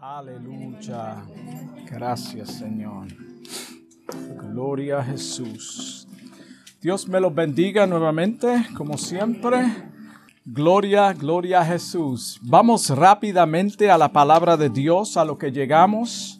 [0.00, 1.24] Aleluya.
[1.90, 3.08] Gracias, Señor.
[4.52, 6.06] Gloria a Jesús.
[6.80, 9.58] Dios me los bendiga nuevamente, como siempre.
[10.44, 12.38] Gloria, gloria a Jesús.
[12.42, 16.38] Vamos rápidamente a la palabra de Dios, a lo que llegamos,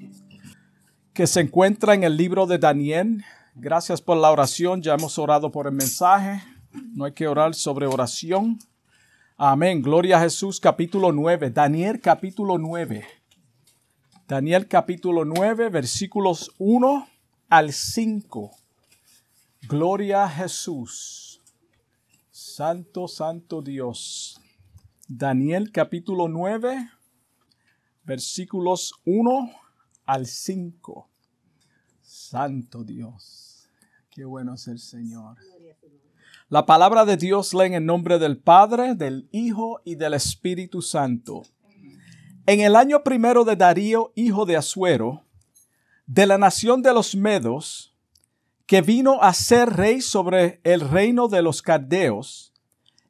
[1.13, 3.25] que se encuentra en el libro de Daniel.
[3.57, 6.45] Gracias por la oración, ya hemos orado por el mensaje.
[6.95, 8.61] No hay que orar sobre oración.
[9.37, 9.83] Amén.
[9.83, 11.51] Gloria a Jesús, capítulo 9.
[11.51, 13.18] Daniel, capítulo 9.
[14.29, 17.09] Daniel capítulo 9, versículos 1
[17.49, 18.51] al 5.
[19.67, 21.41] Gloria a Jesús.
[22.31, 24.39] Santo, santo Dios.
[25.09, 26.91] Daniel capítulo 9,
[28.05, 29.51] versículos 1
[30.05, 31.09] al 5.
[32.03, 33.71] Santo Dios.
[34.11, 35.39] Qué bueno es el Señor.
[36.51, 40.83] La palabra de Dios lee en el nombre del Padre, del Hijo y del Espíritu
[40.83, 41.45] Santo.
[42.49, 45.23] En el año primero de Darío, hijo de Asuero,
[46.07, 47.95] de la nación de los Medos,
[48.65, 52.55] que vino a ser rey sobre el reino de los Cardeos,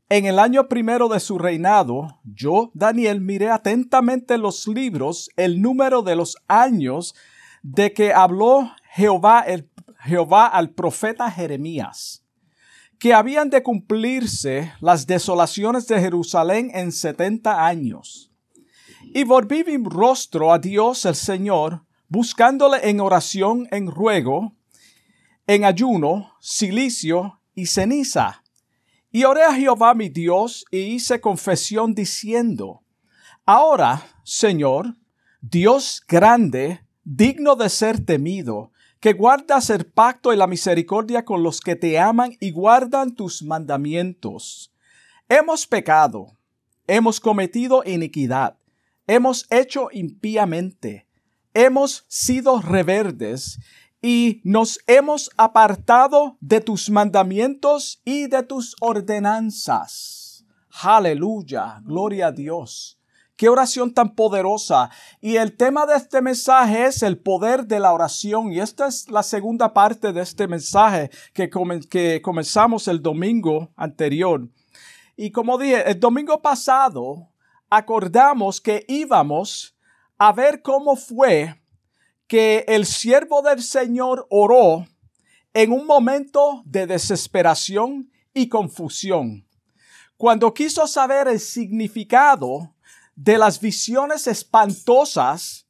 [0.09, 6.03] en el año primero de su reinado, yo, Daniel, miré atentamente los libros, el número
[6.03, 7.15] de los años
[7.63, 12.25] de que habló Jehová, el, Jehová al profeta Jeremías,
[12.99, 18.28] que habían de cumplirse las desolaciones de Jerusalén en setenta años
[19.15, 24.55] y volví mi rostro a Dios el Señor, buscándole en oración, en ruego,
[25.47, 28.43] en ayuno, silicio y ceniza.
[29.11, 32.83] Y oré a Jehová mi Dios y hice confesión diciendo,
[33.47, 34.95] Ahora, Señor,
[35.41, 41.61] Dios grande, digno de ser temido, que guardas el pacto y la misericordia con los
[41.61, 44.73] que te aman y guardan tus mandamientos.
[45.29, 46.37] Hemos pecado,
[46.87, 48.58] hemos cometido iniquidad
[49.09, 51.09] hemos hecho impíamente,
[51.55, 53.59] hemos sido reverdes
[54.01, 60.45] y nos hemos apartado de tus mandamientos y de tus ordenanzas.
[60.83, 63.01] Aleluya, gloria a Dios.
[63.35, 64.91] Qué oración tan poderosa.
[65.21, 68.53] Y el tema de este mensaje es el poder de la oración.
[68.53, 71.49] Y esta es la segunda parte de este mensaje que,
[71.89, 74.49] que comenzamos el domingo anterior.
[75.17, 77.28] Y como dije, el domingo pasado
[77.71, 79.77] acordamos que íbamos
[80.17, 81.61] a ver cómo fue
[82.27, 84.87] que el siervo del Señor oró
[85.55, 89.47] en un momento de desesperación y confusión.
[90.17, 92.75] Cuando quiso saber el significado
[93.15, 95.67] de las visiones espantosas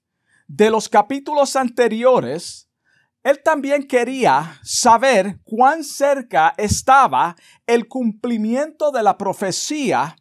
[0.47, 2.69] de los capítulos anteriores,
[3.23, 10.17] él también quería saber cuán cerca estaba el cumplimiento de la profecía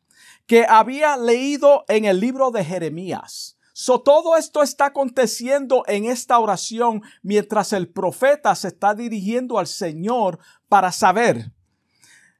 [0.47, 3.57] que había leído en el libro de Jeremías.
[3.73, 9.67] So, todo esto está aconteciendo en esta oración mientras el profeta se está dirigiendo al
[9.67, 11.51] Señor para saber.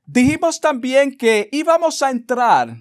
[0.05, 2.77] Dijimos también que íbamos a entrar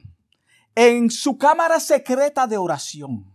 [0.74, 3.30] en su cámara secreta de oración.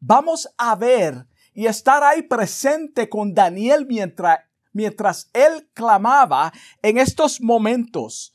[0.00, 4.40] Vamos a ver y estar ahí presente con Daniel mientras,
[4.72, 6.52] mientras él clamaba
[6.82, 8.34] en estos momentos.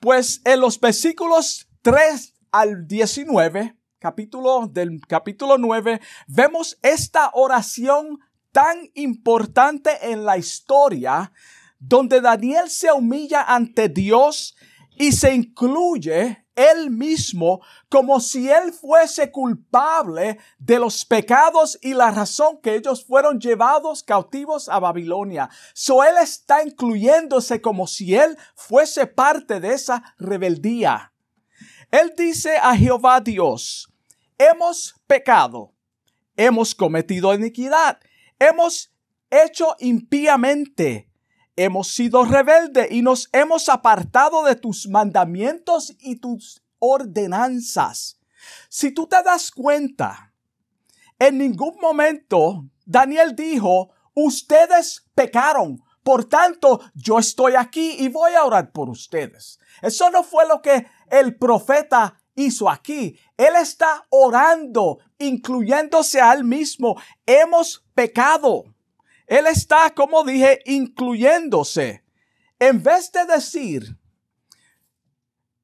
[0.00, 8.20] Pues en los versículos 3 al 19, capítulo del capítulo 9, vemos esta oración
[8.52, 11.30] tan importante en la historia
[11.78, 14.56] donde Daniel se humilla ante Dios
[14.96, 22.10] y se incluye él mismo como si él fuese culpable de los pecados y la
[22.10, 25.50] razón que ellos fueron llevados cautivos a Babilonia.
[25.74, 31.10] So él está incluyéndose como si él fuese parte de esa rebeldía.
[31.90, 33.92] Él dice a Jehová Dios,
[34.38, 35.74] hemos pecado,
[36.36, 37.98] hemos cometido iniquidad,
[38.38, 38.92] hemos
[39.30, 41.08] hecho impíamente,
[41.56, 48.18] hemos sido rebeldes y nos hemos apartado de tus mandamientos y tus ordenanzas.
[48.68, 50.32] Si tú te das cuenta,
[51.18, 58.44] en ningún momento Daniel dijo, ustedes pecaron, por tanto, yo estoy aquí y voy a
[58.44, 59.58] orar por ustedes.
[59.80, 63.18] Eso no fue lo que el profeta hizo aquí.
[63.36, 67.00] Él está orando, incluyéndose a él mismo.
[67.26, 68.64] Hemos pecado.
[69.26, 72.04] Él está, como dije, incluyéndose.
[72.58, 73.98] En vez de decir,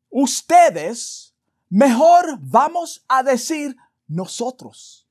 [0.09, 1.35] ustedes,
[1.69, 3.77] mejor vamos a decir
[4.07, 5.07] nosotros.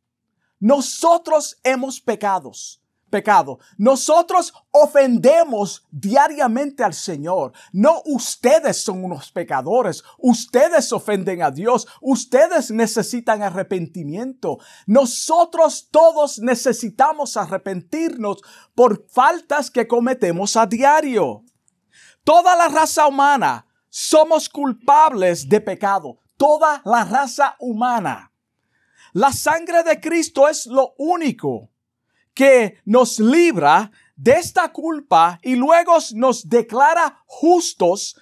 [0.59, 3.59] Nosotros hemos pecados pecado.
[3.77, 7.53] Nosotros ofendemos diariamente al Señor.
[7.73, 10.03] No ustedes son unos pecadores.
[10.17, 11.87] Ustedes ofenden a Dios.
[12.01, 14.59] Ustedes necesitan arrepentimiento.
[14.85, 18.41] Nosotros todos necesitamos arrepentirnos
[18.75, 21.43] por faltas que cometemos a diario.
[22.23, 26.19] Toda la raza humana somos culpables de pecado.
[26.37, 28.31] Toda la raza humana.
[29.13, 31.69] La sangre de Cristo es lo único
[32.39, 38.15] que nos libra de esta culpa y luego nos declara justos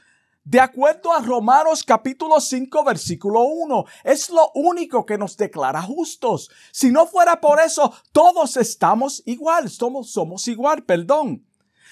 [0.44, 3.86] de acuerdo a Romanos capítulo 5 versículo 1.
[4.04, 6.50] Es lo único que nos declara justos.
[6.72, 11.46] Si no fuera por eso, todos estamos igual, somos, somos igual, perdón.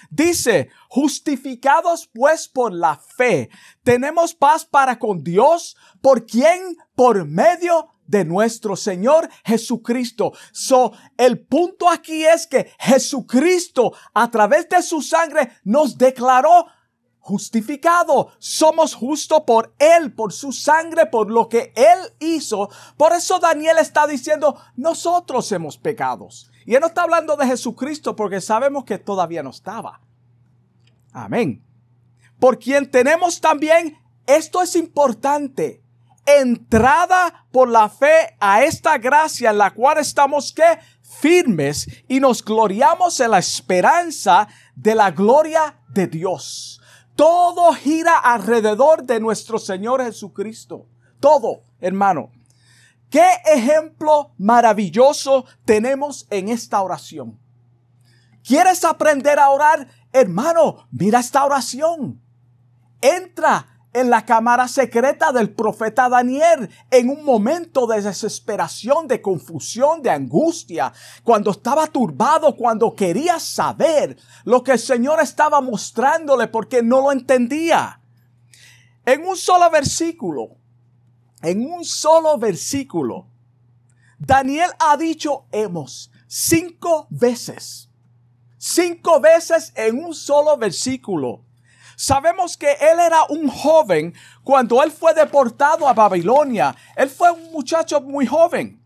[0.10, 3.52] Dice, justificados pues por la fe,
[3.84, 10.34] tenemos paz para con Dios, por quien por medio de nuestro Señor Jesucristo.
[10.52, 16.68] So, el punto aquí es que Jesucristo a través de su sangre nos declaró
[17.26, 18.32] justificado.
[18.38, 22.70] Somos justos por Él, por su sangre, por lo que Él hizo.
[22.98, 26.52] Por eso Daniel está diciendo, nosotros hemos pecados.
[26.68, 30.02] Y Él no está hablando de Jesucristo porque sabemos que todavía no estaba.
[31.14, 31.66] Amén.
[32.40, 33.98] Por quien tenemos también,
[34.28, 35.82] esto es importante,
[36.26, 42.44] entrada por la fe a esta gracia en la cual estamos que firmes y nos
[42.44, 46.82] gloriamos en la esperanza de la gloria de Dios.
[47.16, 50.88] Todo gira alrededor de nuestro Señor Jesucristo.
[51.20, 52.32] Todo, hermano.
[53.10, 57.40] Qué ejemplo maravilloso tenemos en esta oración.
[58.44, 59.88] ¿Quieres aprender a orar?
[60.12, 62.22] Hermano, mira esta oración.
[63.02, 70.02] Entra en la cámara secreta del profeta Daniel en un momento de desesperación, de confusión,
[70.02, 70.92] de angustia,
[71.24, 77.14] cuando estaba turbado, cuando quería saber lo que el Señor estaba mostrándole porque no lo
[77.14, 78.02] entendía.
[79.06, 80.58] En un solo versículo,
[81.42, 83.28] en un solo versículo,
[84.20, 87.90] Daniel ha dicho hemos cinco veces,
[88.58, 91.45] cinco veces en un solo versículo.
[91.96, 94.14] Sabemos que él era un joven
[94.44, 96.76] cuando él fue deportado a Babilonia.
[96.96, 98.82] Él fue un muchacho muy joven.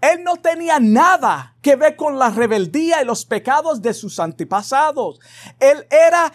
[0.00, 5.18] Él no tenía nada que ver con la rebeldía y los pecados de sus antepasados.
[5.58, 6.32] Él era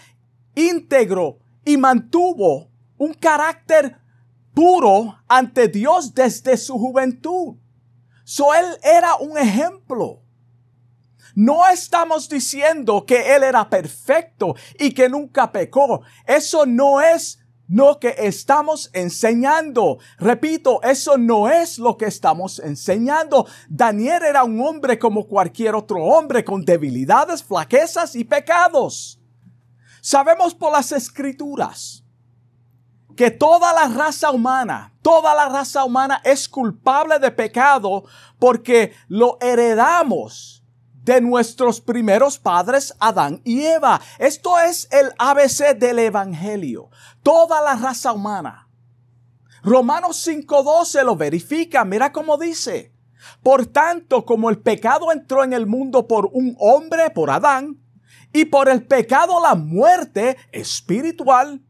[0.56, 3.98] íntegro y mantuvo un carácter
[4.54, 7.56] puro ante Dios desde su juventud.
[8.24, 10.23] So él era un ejemplo.
[11.36, 16.02] No estamos diciendo que Él era perfecto y que nunca pecó.
[16.28, 19.98] Eso no es lo que estamos enseñando.
[20.20, 23.48] Repito, eso no es lo que estamos enseñando.
[23.68, 29.20] Daniel era un hombre como cualquier otro hombre con debilidades, flaquezas y pecados.
[30.02, 32.04] Sabemos por las escrituras
[33.16, 38.04] que toda la raza humana, toda la raza humana es culpable de pecado
[38.40, 40.63] porque lo heredamos
[41.04, 44.02] de nuestros primeros padres, Adán y Eva.
[44.20, 46.90] Esto es el ABC del Evangelio.
[47.22, 48.70] Toda la raza humana.
[49.64, 51.86] Romanos 5.12 lo verifica.
[51.86, 52.94] Mira cómo dice.
[53.42, 57.80] Por tanto, como el pecado entró en el mundo por un hombre, por Adán,
[58.34, 61.62] y por el pecado la muerte espiritual,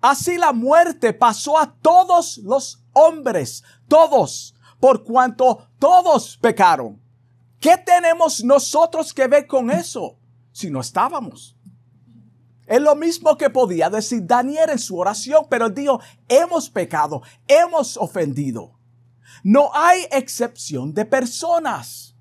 [0.00, 7.05] así la muerte pasó a todos los hombres, todos, por cuanto todos pecaron.
[7.66, 10.16] ¿Qué tenemos nosotros que ver con eso
[10.52, 11.58] si no estábamos?
[12.64, 17.96] Es lo mismo que podía decir Daniel en su oración, pero dijo, hemos pecado, hemos
[17.96, 18.78] ofendido.
[19.42, 22.14] No hay excepción de personas.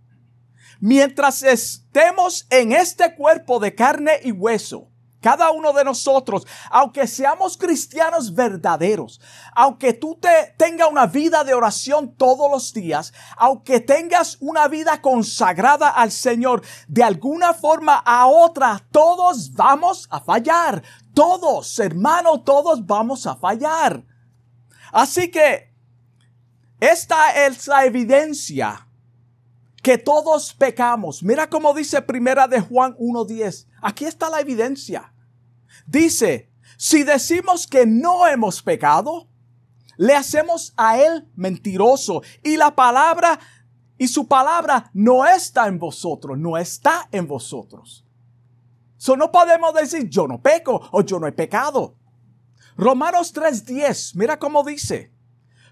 [0.79, 4.89] Mientras estemos en este cuerpo de carne y hueso,
[5.25, 9.20] cada uno de nosotros, aunque seamos cristianos verdaderos,
[9.55, 15.01] aunque tú te tengas una vida de oración todos los días, aunque tengas una vida
[15.01, 20.84] consagrada al Señor, de alguna forma a otra, todos vamos a fallar.
[21.15, 24.03] Todos, hermano, todos vamos a fallar.
[24.91, 25.74] Así que
[26.79, 28.88] esta es la evidencia
[29.82, 31.24] que todos pecamos.
[31.24, 33.65] Mira cómo dice primera de Juan 1.10.
[33.82, 35.14] Aquí está la evidencia.
[35.85, 39.27] Dice, si decimos que no hemos pecado,
[39.97, 43.39] le hacemos a él mentiroso y la palabra
[43.97, 48.05] y su palabra no está en vosotros, no está en vosotros.
[48.97, 51.95] So no podemos decir yo no peco o yo no he pecado.
[52.75, 55.13] Romanos 3:10, mira cómo dice,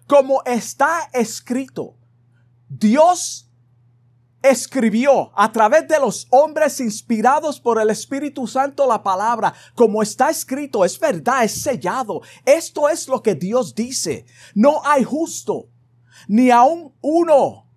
[0.08, 1.98] como está escrito,
[2.70, 3.43] Dios
[4.44, 10.30] escribió a través de los hombres inspirados por el Espíritu Santo la palabra, como está
[10.30, 12.22] escrito, es verdad, es sellado.
[12.46, 14.26] Esto es lo que Dios dice.
[14.54, 15.70] No hay justo,
[16.28, 17.70] ni aun uno,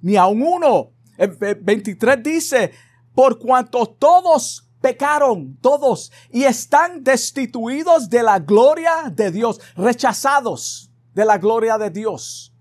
[0.00, 0.92] ni aun uno.
[1.18, 2.72] El 23 dice,
[3.14, 11.24] por cuanto todos pecaron, todos, y están destituidos de la gloria de Dios, rechazados de
[11.24, 12.52] la gloria de Dios.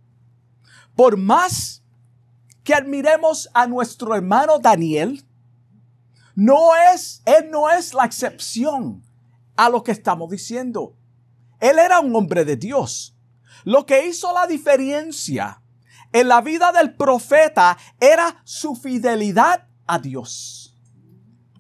[0.96, 1.83] Por más
[2.64, 5.26] que admiremos a nuestro hermano Daniel,
[6.36, 9.04] no es, él no es la excepción
[9.56, 10.96] a lo que estamos diciendo.
[11.60, 13.16] Él era un hombre de Dios.
[13.64, 15.62] Lo que hizo la diferencia
[16.12, 20.78] en la vida del profeta era su fidelidad a Dios.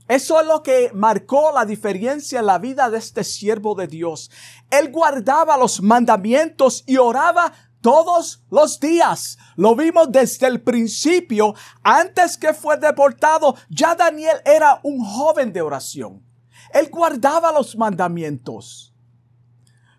[0.07, 4.29] Eso es lo que marcó la diferencia en la vida de este siervo de Dios.
[4.69, 9.37] Él guardaba los mandamientos y oraba todos los días.
[9.57, 11.53] Lo vimos desde el principio.
[11.83, 16.25] Antes que fue deportado, ya Daniel era un joven de oración.
[16.73, 18.95] Él guardaba los mandamientos.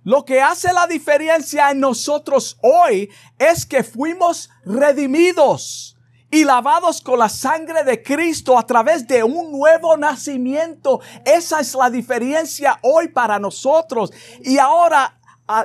[0.02, 5.96] Lo que hace la diferencia en nosotros hoy es que fuimos redimidos
[6.30, 11.00] y lavados con la sangre de Cristo a través de un nuevo nacimiento.
[11.24, 14.10] Esa es la diferencia hoy para nosotros.
[14.42, 15.23] Y ahora Ah,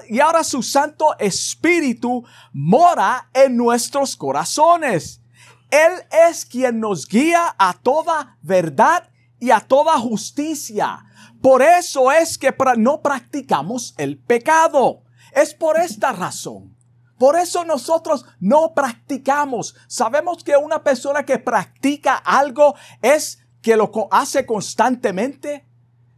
[0.10, 5.22] y ahora su Santo Espíritu mora en nuestros corazones.
[5.72, 5.92] Él
[6.30, 9.10] es quien nos guía a toda verdad
[9.40, 11.06] y a toda justicia.
[11.42, 15.04] Por eso es que no practicamos el pecado.
[15.34, 16.76] Es por esta razón.
[17.18, 19.76] Por eso nosotros no practicamos.
[19.88, 25.66] Sabemos que una persona que practica algo es que lo hace constantemente.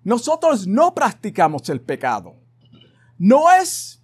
[0.04, 2.41] Nosotros no practicamos el pecado
[3.22, 4.02] no es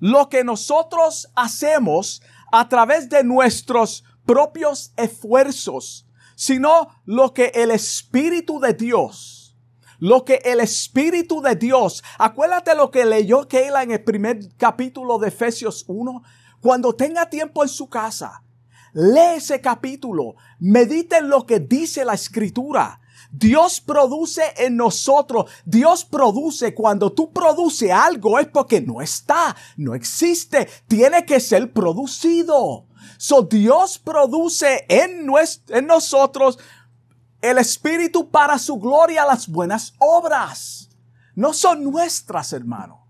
[0.00, 8.58] lo que nosotros hacemos a través de nuestros propios esfuerzos, sino lo que el Espíritu
[8.58, 9.58] de Dios,
[9.98, 15.18] lo que el Espíritu de Dios, acuérdate lo que leyó Keila en el primer capítulo
[15.18, 16.22] de Efesios 1,
[16.62, 18.42] cuando tenga tiempo en su casa,
[18.94, 25.50] lee ese capítulo, medite en lo que dice la Escritura, Dios produce en nosotros.
[25.64, 26.74] Dios produce.
[26.74, 30.68] Cuando tú produces algo es porque no está, no existe.
[30.88, 32.86] Tiene que ser producido.
[33.18, 35.28] So Dios produce en,
[35.68, 36.58] en nosotros
[37.40, 40.88] el Espíritu para su gloria las buenas obras.
[41.34, 43.06] No son nuestras, hermano.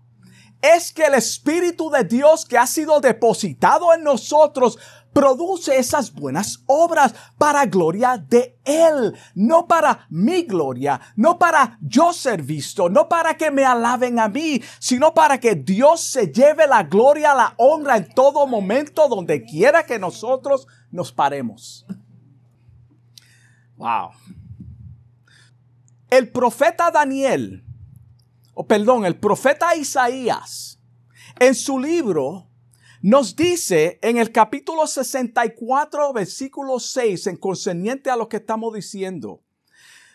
[0.61, 4.77] Es que el Espíritu de Dios que ha sido depositado en nosotros
[5.17, 12.13] produce esas buenas obras para gloria de Él, no para mi gloria, no para yo
[12.13, 16.67] ser visto, no para que me alaben a mí, sino para que Dios se lleve
[16.67, 21.87] la gloria, la honra en todo momento, donde quiera que nosotros nos paremos.
[23.75, 24.11] Wow.
[26.11, 27.65] El profeta Daniel,
[28.53, 30.79] o perdón, el profeta Isaías,
[31.39, 32.46] en su libro,
[33.01, 39.41] nos dice en el capítulo 64, versículo 6, en concerniente a lo que estamos diciendo,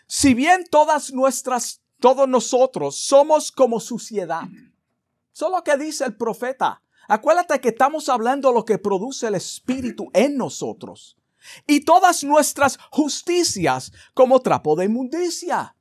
[0.07, 4.43] si bien todas nuestras, todos nosotros somos como suciedad,
[5.33, 6.81] eso es lo que dice el profeta.
[7.07, 11.17] Acuérdate que estamos hablando de lo que produce el Espíritu en nosotros.
[11.67, 15.75] Y todas nuestras justicias como trapo de inmundicia.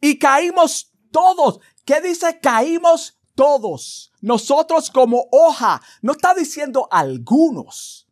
[0.00, 1.60] Y caímos todos.
[1.84, 2.38] ¿Qué dice?
[2.40, 4.12] Caímos todos.
[4.20, 8.08] Nosotros como hoja, no está diciendo algunos.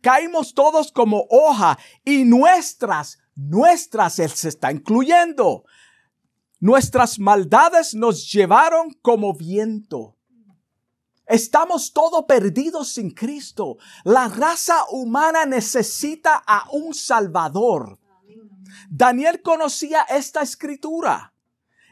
[0.00, 5.64] Caímos todos como hoja y nuestras, nuestras, Él se está incluyendo.
[6.58, 10.16] Nuestras maldades nos llevaron como viento.
[11.26, 13.76] Estamos todos perdidos sin Cristo.
[14.04, 17.98] La raza humana necesita a un Salvador.
[18.88, 21.29] Daniel conocía esta escritura.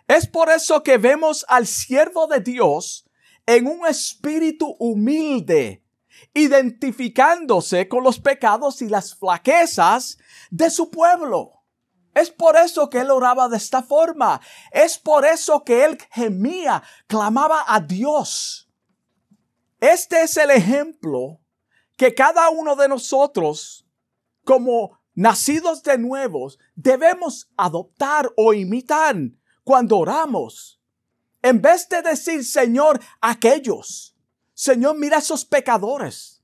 [0.08, 3.04] Es por eso que vemos al siervo de Dios
[3.44, 5.84] en un espíritu humilde,
[6.32, 10.16] identificándose con los pecados y las flaquezas
[10.50, 11.62] de su pueblo.
[12.14, 14.40] Es por eso que él oraba de esta forma.
[14.72, 18.70] Es por eso que él gemía, clamaba a Dios.
[19.78, 21.38] Este es el ejemplo
[21.98, 23.86] que cada uno de nosotros,
[24.42, 29.16] como nacidos de nuevos, debemos adoptar o imitar
[29.68, 30.80] cuando oramos.
[31.42, 34.16] En vez de decir, Señor, aquellos,
[34.54, 36.42] Señor, mira a esos pecadores.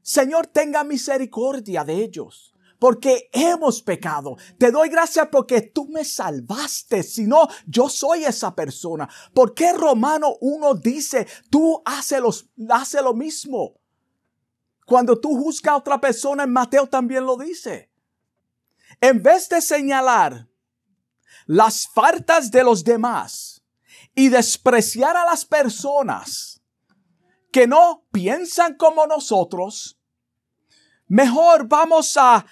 [0.00, 4.38] Señor, tenga misericordia de ellos, porque hemos pecado.
[4.56, 9.10] Te doy gracias porque tú me salvaste, si no, yo soy esa persona.
[9.34, 13.74] ¿Por qué Romano 1 dice, tú haces hace lo mismo?
[14.86, 17.90] Cuando tú juzgas a otra persona, en Mateo también lo dice.
[19.02, 20.48] en vez de señalar
[21.46, 23.62] las faltas de los demás
[24.14, 26.62] y despreciar a las personas
[27.52, 29.98] que no piensan como nosotros,
[31.06, 32.44] mejor vamos a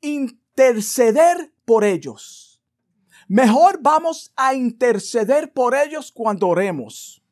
[0.00, 2.62] interceder por ellos.
[3.28, 7.22] Mejor vamos a interceder por ellos cuando oremos.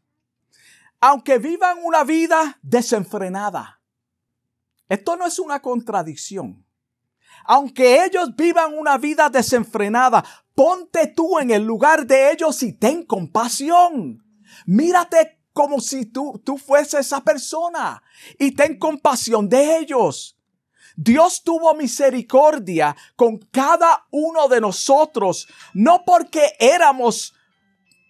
[1.00, 3.80] Aunque vivan una vida desenfrenada.
[4.88, 6.64] Esto no es una contradicción.
[7.45, 10.25] Aunque ellos vivan una vida desenfrenada,
[10.59, 14.25] ponte tú en el lugar de ellos y ten compasión.
[14.67, 18.03] Mírate como si tú, tú fueses esa persona
[18.41, 20.37] y ten compasión de ellos.
[20.97, 27.37] Dios tuvo misericordia con cada uno de nosotros, no porque éramos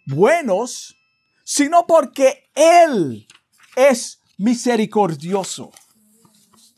[0.07, 0.97] buenos,
[1.45, 3.29] sino porque Él
[3.77, 5.71] es misericordioso.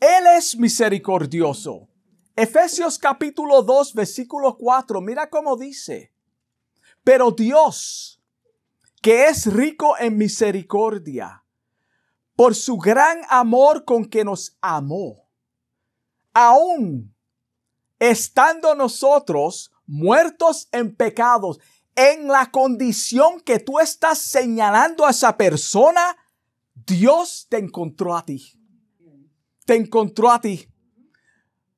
[0.01, 1.87] Él es misericordioso.
[2.35, 6.13] Efesios capítulo 2, versículo 4, mira cómo dice,
[7.03, 8.21] pero Dios,
[9.01, 11.43] que es rico en misericordia,
[12.35, 15.27] por su gran amor con que nos amó,
[16.33, 17.13] aún
[17.99, 21.59] estando nosotros muertos en pecados,
[21.95, 26.15] en la condición que tú estás señalando a esa persona,
[26.73, 28.57] Dios te encontró a ti.
[29.65, 30.70] Te encontró a ti.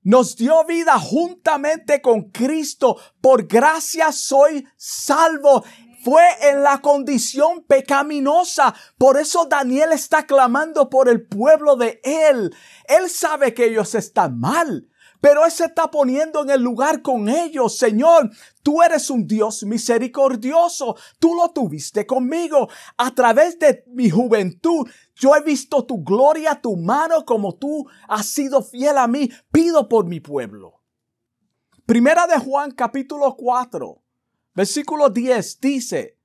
[0.03, 2.97] Nos dio vida juntamente con Cristo.
[3.21, 5.63] Por gracia soy salvo.
[6.03, 8.75] Fue en la condición pecaminosa.
[8.97, 12.53] Por eso Daniel está clamando por el pueblo de él.
[12.89, 14.89] Él sabe que ellos están mal.
[15.23, 17.77] Pero Él se está poniendo en el lugar con ellos.
[17.77, 18.29] Señor,
[18.61, 20.97] tú eres un Dios misericordioso.
[21.17, 22.67] Tú lo tuviste conmigo.
[22.97, 28.25] A través de mi juventud, yo he visto tu gloria, tu mano, como tú has
[28.25, 29.29] sido fiel a mí.
[29.51, 30.81] Pido por mi pueblo.
[31.85, 34.01] Primera de Juan capítulo 4,
[34.53, 36.17] versículo 10 dice,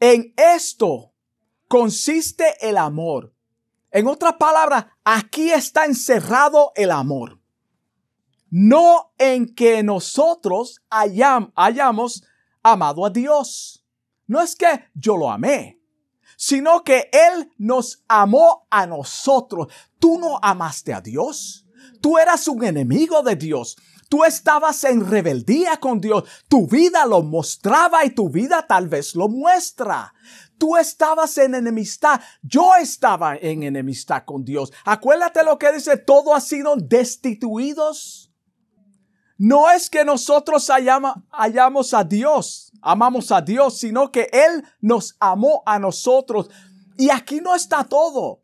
[0.00, 1.12] en esto
[1.68, 3.34] consiste el amor.
[3.90, 7.38] En otras palabras, aquí está encerrado el amor
[8.56, 12.22] no en que nosotros hayamos
[12.62, 13.84] amado a Dios.
[14.28, 15.80] No es que yo lo amé,
[16.36, 19.68] sino que Él nos amó a nosotros.
[19.98, 21.66] Tú no amaste a Dios.
[22.00, 23.76] Tú eras un enemigo de Dios.
[24.08, 26.24] Tú estabas en rebeldía con Dios.
[26.48, 30.14] Tu vida lo mostraba y tu vida tal vez lo muestra.
[30.58, 32.20] Tú estabas en enemistad.
[32.42, 34.72] Yo estaba en enemistad con Dios.
[34.84, 38.33] Acuérdate lo que dice, todo ha sido destituidos
[39.36, 45.62] no es que nosotros hayamos, a Dios, amamos a Dios, sino que Él nos amó
[45.66, 46.48] a nosotros.
[46.96, 48.40] Y aquí no está todo.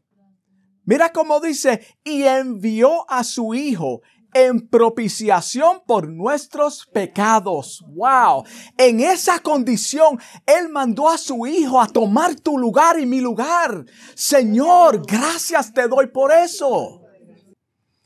[0.85, 4.00] Mira cómo dice, y envió a su Hijo
[4.35, 7.85] en propiciación por nuestros pecados.
[7.94, 8.44] Wow.
[8.76, 13.85] En esa condición, Él mandó a su Hijo a tomar tu lugar y mi lugar.
[14.14, 17.03] Señor, gracias te doy por eso.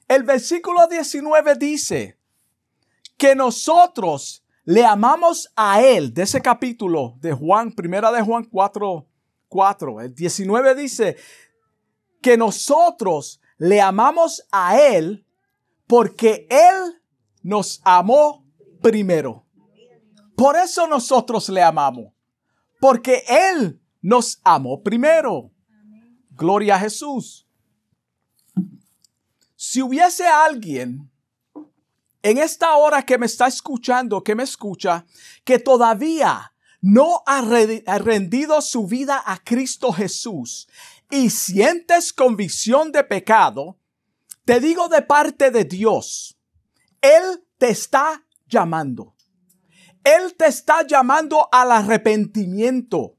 [0.07, 2.19] El versículo 19 dice,
[3.17, 9.07] que nosotros le amamos a Él, de ese capítulo de Juan, primera de Juan 4,
[9.49, 11.17] 4, el 19 dice
[12.21, 15.27] que nosotros le amamos a Él
[15.87, 17.03] porque Él
[17.43, 18.45] nos amó
[18.81, 19.45] primero.
[20.37, 22.13] Por eso nosotros le amamos,
[22.81, 25.51] porque Él nos amó primero.
[26.31, 27.47] Gloria a Jesús.
[29.55, 31.11] Si hubiese alguien
[32.25, 35.05] en esta hora que me está escuchando, que me escucha,
[35.45, 40.67] que todavía no ha rendido su vida a Cristo Jesús
[41.11, 43.79] y sientes convicción de pecado,
[44.47, 46.39] te digo de parte de Dios,
[47.03, 49.15] Él te está llamando.
[50.03, 53.19] Él te está llamando al arrepentimiento.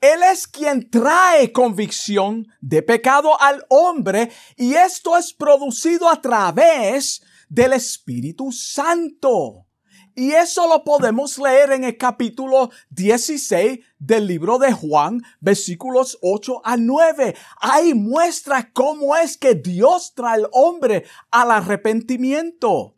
[0.00, 7.20] Él es quien trae convicción de pecado al hombre y esto es producido a través
[7.54, 9.66] del Espíritu Santo.
[10.16, 16.62] Y eso lo podemos leer en el capítulo 16 del libro de Juan, versículos 8
[16.64, 17.34] a 9.
[17.60, 22.94] Ahí muestra cómo es que Dios trae al hombre al arrepentimiento.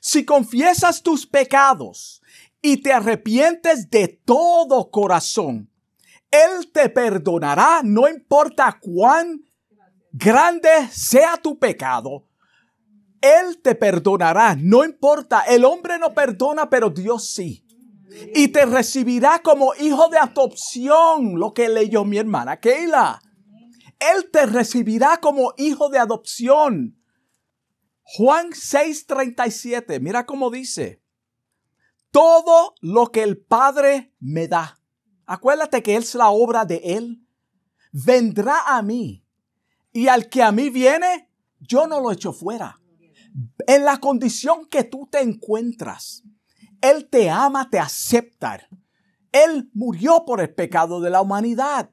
[0.00, 2.22] Si confiesas tus pecados
[2.62, 5.70] y te arrepientes de todo corazón,
[6.30, 9.44] Él te perdonará, no importa cuán
[10.12, 12.24] grande sea tu pecado
[13.24, 17.64] él te perdonará, no importa, el hombre no perdona, pero Dios sí.
[18.34, 23.20] Y te recibirá como hijo de adopción, lo que leyó mi hermana Keila.
[23.98, 27.00] Él te recibirá como hijo de adopción.
[28.02, 31.02] Juan 6:37, mira cómo dice,
[32.10, 34.78] todo lo que el Padre me da,
[35.24, 37.26] acuérdate que es la obra de Él,
[37.90, 39.24] vendrá a mí,
[39.92, 42.78] y al que a mí viene, yo no lo echo fuera.
[43.66, 46.22] En la condición que tú te encuentras,
[46.80, 48.68] Él te ama, te acepta.
[49.32, 51.90] Él murió por el pecado de la humanidad.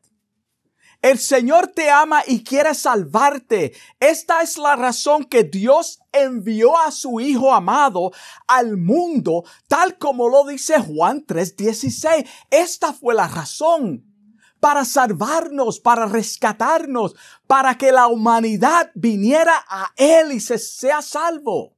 [1.02, 3.74] El Señor te ama y quiere salvarte.
[4.00, 8.12] Esta es la razón que Dios envió a su Hijo amado
[8.48, 12.28] al mundo, tal como lo dice Juan 3:16.
[12.52, 14.11] Esta fue la razón
[14.62, 17.16] para salvarnos, para rescatarnos,
[17.48, 21.76] para que la humanidad viniera a Él y se sea salvo.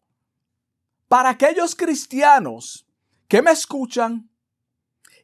[1.07, 2.85] Para aquellos cristianos
[3.29, 4.29] que me escuchan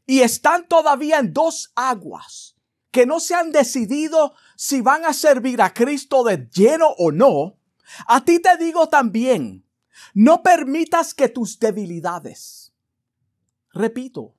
[0.07, 2.55] y están todavía en dos aguas,
[2.91, 7.57] que no se han decidido si van a servir a Cristo de lleno o no,
[8.07, 9.65] a ti te digo también,
[10.13, 12.71] no permitas que tus debilidades,
[13.73, 14.38] repito,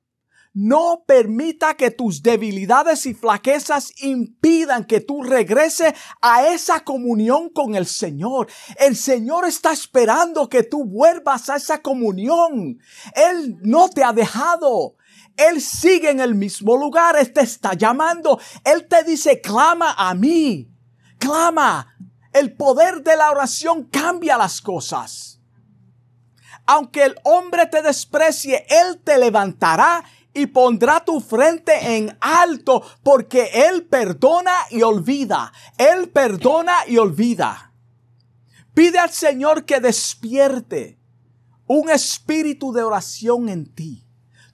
[0.53, 7.77] no permita que tus debilidades y flaquezas impidan que tú regreses a esa comunión con
[7.77, 8.49] el Señor.
[8.77, 12.79] El Señor está esperando que tú vuelvas a esa comunión.
[13.15, 14.97] Él no te ha dejado.
[15.37, 18.41] Él sigue en el mismo lugar, Él te está llamando.
[18.65, 20.69] Él te dice, clama a mí,
[21.19, 21.97] clama.
[22.33, 25.41] El poder de la oración cambia las cosas.
[26.67, 33.51] Aunque el hombre te desprecie, Él te levantará y pondrá tu frente en alto porque
[33.53, 35.53] Él perdona y olvida.
[35.77, 37.73] Él perdona y olvida.
[38.75, 40.99] Pide al Señor que despierte
[41.67, 44.07] un espíritu de oración en ti.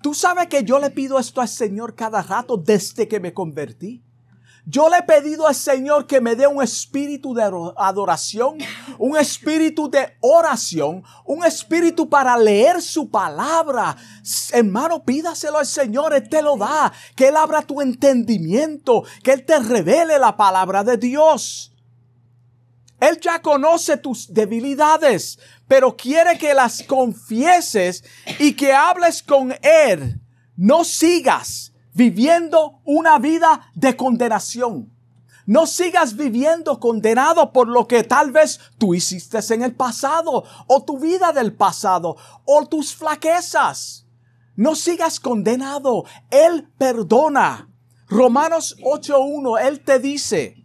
[0.02, 4.05] Tú sabes que yo le pido esto al Señor cada rato desde que me convertí.
[4.68, 7.44] Yo le he pedido al Señor que me dé un espíritu de
[7.76, 8.58] adoración,
[8.98, 13.96] un espíritu de oración, un espíritu para leer su palabra.
[14.52, 16.92] Hermano, pídaselo al Señor, Él te lo da.
[17.14, 21.72] Que Él abra tu entendimiento, que Él te revele la palabra de Dios.
[22.98, 28.02] Él ya conoce tus debilidades, pero quiere que las confieses
[28.40, 30.20] y que hables con Él.
[30.56, 34.92] No sigas viviendo una vida de condenación.
[35.46, 40.84] No sigas viviendo condenado por lo que tal vez tú hiciste en el pasado o
[40.84, 44.06] tu vida del pasado o tus flaquezas.
[44.56, 46.04] No sigas condenado.
[46.30, 47.70] Él perdona.
[48.08, 50.62] Romanos 8.1, Él te dice,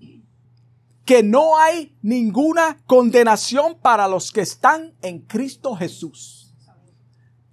[1.05, 6.40] que no hay ninguna condenación para los que están en Cristo Jesús.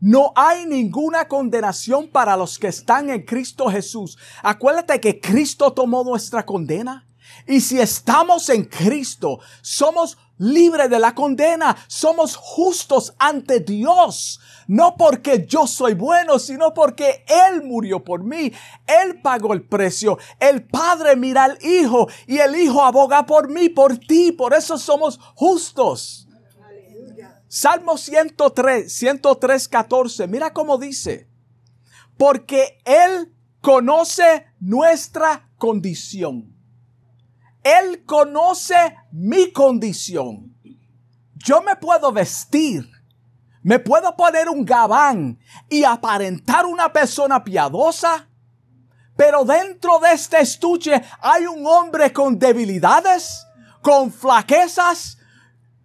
[0.00, 4.16] No hay ninguna condenación para los que están en Cristo Jesús.
[4.42, 7.04] Acuérdate que Cristo tomó nuestra condena.
[7.46, 14.40] Y si estamos en Cristo, somos libres de la condena, somos justos ante Dios.
[14.68, 18.52] No porque yo soy bueno, sino porque Él murió por mí.
[18.86, 20.18] Él pagó el precio.
[20.38, 24.30] El Padre mira al Hijo y el Hijo aboga por mí, por ti.
[24.30, 26.27] Por eso somos justos.
[27.48, 30.26] Salmo 103, 103, 14.
[30.28, 31.28] Mira cómo dice.
[32.16, 36.58] Porque Él conoce nuestra condición
[37.68, 40.54] él conoce mi condición.
[41.34, 42.88] Yo me puedo vestir,
[43.62, 48.28] me puedo poner un gabán y aparentar una persona piadosa,
[49.16, 53.46] pero dentro de este estuche hay un hombre con debilidades,
[53.82, 55.17] con flaquezas,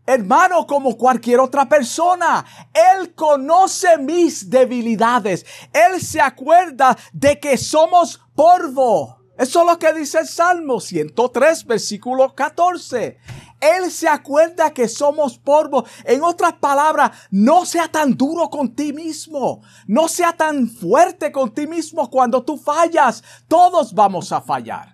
[0.05, 2.45] hermano, como cualquier otra persona.
[2.73, 5.45] Él conoce mis debilidades.
[5.71, 9.19] Él se acuerda de que somos polvo.
[9.37, 13.17] Eso es lo que dice el Salmo 103, versículo 14.
[13.59, 15.85] Él se acuerda que somos polvo.
[16.03, 19.61] En otras palabras, no sea tan duro con ti mismo.
[19.87, 23.23] No sea tan fuerte con ti mismo cuando tú fallas.
[23.47, 24.92] Todos vamos a fallar.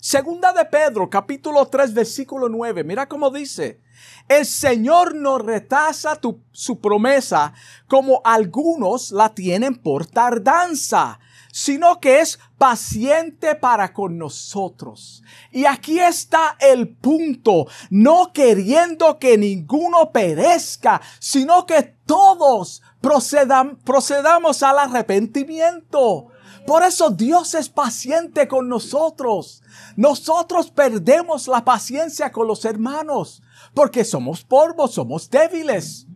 [0.00, 2.84] Segunda de Pedro, capítulo 3, versículo 9.
[2.84, 3.80] Mira cómo dice.
[4.28, 6.18] El Señor no retrasa
[6.52, 7.52] su promesa
[7.86, 11.20] como algunos la tienen por tardanza
[11.52, 15.22] sino que es paciente para con nosotros.
[15.50, 24.78] Y aquí está el punto, no queriendo que ninguno perezca, sino que todos procedamos al
[24.78, 26.28] arrepentimiento.
[26.70, 29.60] Por eso Dios es paciente con nosotros.
[29.96, 33.42] Nosotros perdemos la paciencia con los hermanos,
[33.74, 36.06] porque somos polvos, somos débiles.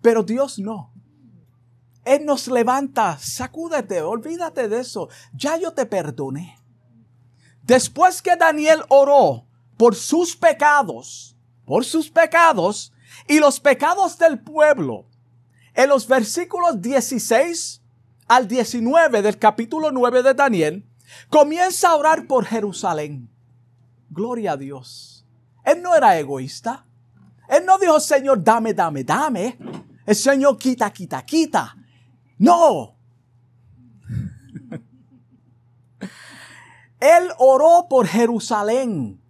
[0.00, 0.90] Pero Dios no.
[2.06, 5.10] Él nos levanta, sacúdete, olvídate de eso.
[5.34, 6.58] Ya yo te perdoné.
[7.62, 9.44] Después que Daniel oró
[9.76, 11.36] por sus pecados,
[11.66, 12.90] por sus pecados
[13.28, 15.04] y los pecados del pueblo.
[15.74, 17.81] En los versículos 16
[18.36, 20.88] al 19 del capítulo 9 de Daniel,
[21.28, 23.28] comienza a orar por Jerusalén.
[24.08, 25.26] Gloria a Dios.
[25.64, 26.86] Él no era egoísta.
[27.46, 29.58] Él no dijo, Señor, dame, dame, dame.
[30.06, 31.76] El Señor quita, quita, quita.
[32.38, 32.96] No.
[37.00, 39.21] Él oró por Jerusalén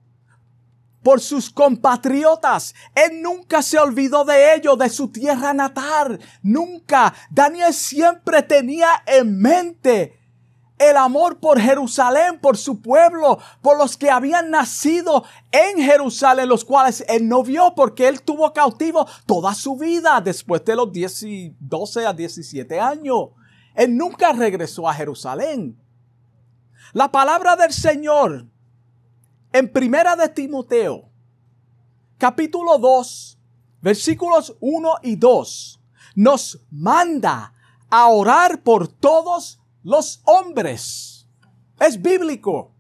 [1.03, 2.75] por sus compatriotas.
[2.95, 6.21] Él nunca se olvidó de ellos, de su tierra natal.
[6.43, 7.15] Nunca.
[7.31, 10.23] Daniel siempre tenía en mente
[10.79, 16.65] el amor por Jerusalén, por su pueblo, por los que habían nacido en Jerusalén, los
[16.65, 22.07] cuales él no vio porque él tuvo cautivo toda su vida después de los 12
[22.07, 23.29] a 17 años.
[23.75, 25.79] Él nunca regresó a Jerusalén.
[26.93, 28.47] La palabra del Señor
[29.53, 31.11] en Primera de Timoteo,
[32.19, 33.39] capítulo 2,
[33.81, 35.81] versículos 1 y 2,
[36.15, 37.53] nos manda
[37.91, 41.29] a orar por todos los hombres.
[41.79, 42.73] Es bíblico.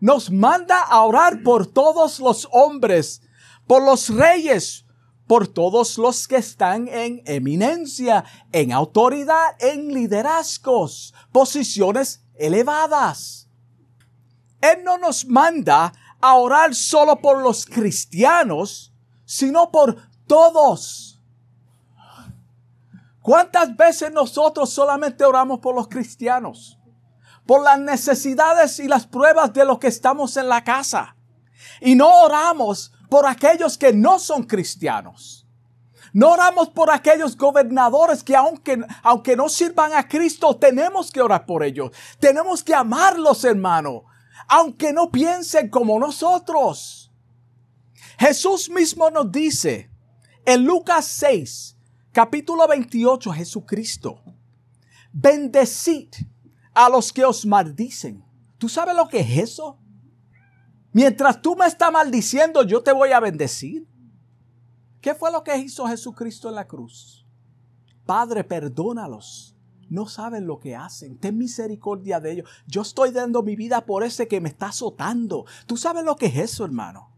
[0.00, 3.22] Nos manda a orar por todos los hombres,
[3.66, 4.84] por los reyes,
[5.26, 13.48] por todos los que están en eminencia, en autoridad, en liderazgos, posiciones elevadas.
[14.60, 15.92] Él no nos manda
[16.24, 18.94] a orar solo por los cristianos,
[19.26, 19.94] sino por
[20.26, 21.20] todos.
[23.20, 26.78] ¿Cuántas veces nosotros solamente oramos por los cristianos?
[27.44, 31.14] Por las necesidades y las pruebas de los que estamos en la casa.
[31.82, 35.46] Y no oramos por aquellos que no son cristianos.
[36.14, 41.44] No oramos por aquellos gobernadores que aunque, aunque no sirvan a Cristo, tenemos que orar
[41.44, 41.90] por ellos.
[42.18, 44.04] Tenemos que amarlos, hermano
[44.48, 47.12] aunque no piensen como nosotros.
[48.18, 49.90] Jesús mismo nos dice
[50.44, 51.76] en Lucas 6,
[52.12, 54.22] capítulo 28, Jesucristo,
[55.12, 56.08] bendecid
[56.74, 58.24] a los que os maldicen.
[58.58, 59.78] ¿Tú sabes lo que es eso?
[60.92, 63.88] Mientras tú me estás maldiciendo, yo te voy a bendecir.
[65.00, 67.26] ¿Qué fue lo que hizo Jesucristo en la cruz?
[68.06, 69.53] Padre, perdónalos
[69.94, 71.18] no saben lo que hacen.
[71.18, 72.50] Ten misericordia de ellos.
[72.66, 75.46] Yo estoy dando mi vida por ese que me está azotando.
[75.66, 77.10] ¿Tú sabes lo que es eso, hermano?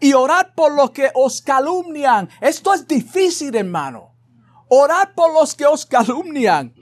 [0.00, 2.28] Y orar por los que os calumnian.
[2.40, 4.10] Esto es difícil, hermano.
[4.68, 6.74] Orar por los que os calumnian.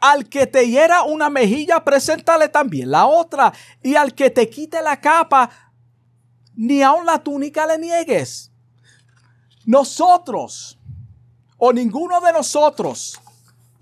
[0.00, 3.52] Al que te hiera una mejilla, preséntale también la otra.
[3.82, 5.50] Y al que te quite la capa,
[6.54, 8.50] ni aun la túnica le niegues.
[9.66, 10.78] Nosotros,
[11.58, 13.20] o ninguno de nosotros,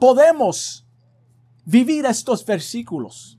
[0.02, 0.84] podemos
[1.64, 3.38] vivir estos versículos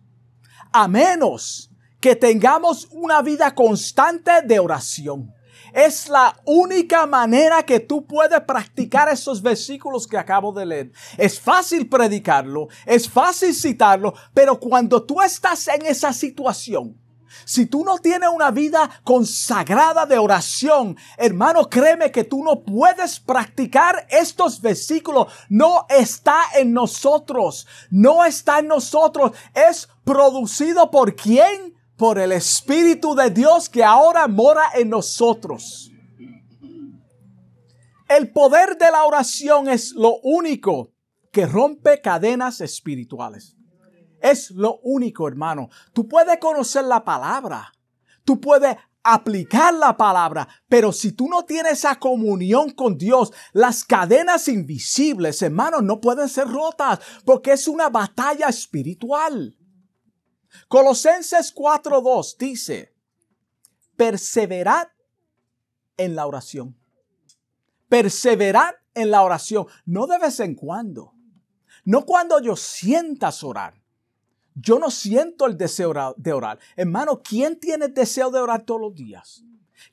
[0.71, 5.33] a menos que tengamos una vida constante de oración.
[5.73, 10.91] Es la única manera que tú puedes practicar esos versículos que acabo de leer.
[11.17, 16.97] Es fácil predicarlo, es fácil citarlo, pero cuando tú estás en esa situación,
[17.45, 23.19] si tú no tienes una vida consagrada de oración, hermano, créeme que tú no puedes
[23.19, 25.31] practicar estos versículos.
[25.49, 27.67] No está en nosotros.
[27.89, 29.31] No está en nosotros.
[29.53, 31.73] Es producido por quién?
[31.97, 35.91] Por el Espíritu de Dios que ahora mora en nosotros.
[38.09, 40.91] El poder de la oración es lo único
[41.31, 43.52] que rompe cadenas espirituales.
[44.23, 45.69] Es lo único, hermano.
[45.91, 47.73] Tú puedes conocer la palabra.
[48.23, 53.83] Tú puedes aplicar la palabra, pero si tú no tienes esa comunión con Dios, las
[53.83, 59.57] cadenas invisibles, hermano, no pueden ser rotas porque es una batalla espiritual.
[60.69, 62.95] Colosenses 4.2 dice,
[63.97, 64.87] perseverad
[65.97, 66.77] en la oración.
[67.89, 71.13] Perseverad en la oración, no de vez en cuando,
[71.83, 73.82] no cuando yo sientas orar,
[74.55, 76.59] yo no siento el deseo de orar.
[76.75, 79.43] Hermano, ¿quién tiene el deseo de orar todos los días?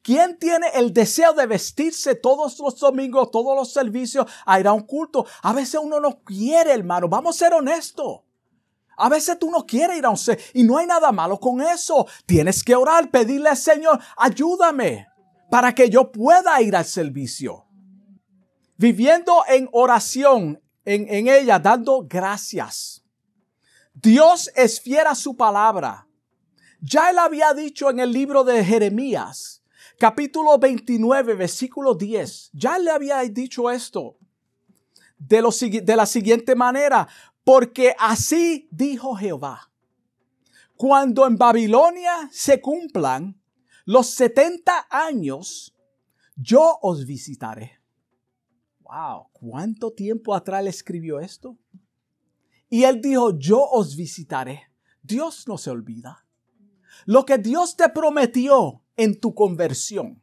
[0.03, 4.73] ¿Quién tiene el deseo de vestirse todos los domingos, todos los servicios, a ir a
[4.73, 5.27] un culto?
[5.42, 7.09] A veces uno no quiere, hermano.
[7.09, 8.20] Vamos a ser honestos.
[8.96, 11.61] A veces tú no quieres ir a un servicio y no hay nada malo con
[11.61, 12.07] eso.
[12.27, 15.07] Tienes que orar, pedirle al Señor, ayúdame
[15.51, 17.66] para que yo pueda ir al servicio.
[18.77, 22.99] Viviendo en oración, en ella, dando gracias
[23.94, 26.07] Dios es fiel a su palabra.
[26.81, 29.62] Ya él había dicho en el libro de Jeremías,
[29.98, 34.16] capítulo 29, versículo 10, ya le había dicho esto
[35.18, 35.42] de,
[35.83, 37.07] de la siguiente manera,
[37.44, 39.70] porque así dijo Jehová,
[40.76, 43.38] cuando en Babilonia se cumplan
[43.85, 45.76] los 70 años,
[46.37, 47.81] yo os visitaré.
[48.81, 51.59] Wow, ¿cuánto tiempo atrás le escribió esto?
[52.70, 54.62] Y él dijo, yo os visitaré.
[55.02, 56.24] Dios no se olvida.
[57.04, 60.22] Lo que Dios te prometió en tu conversión,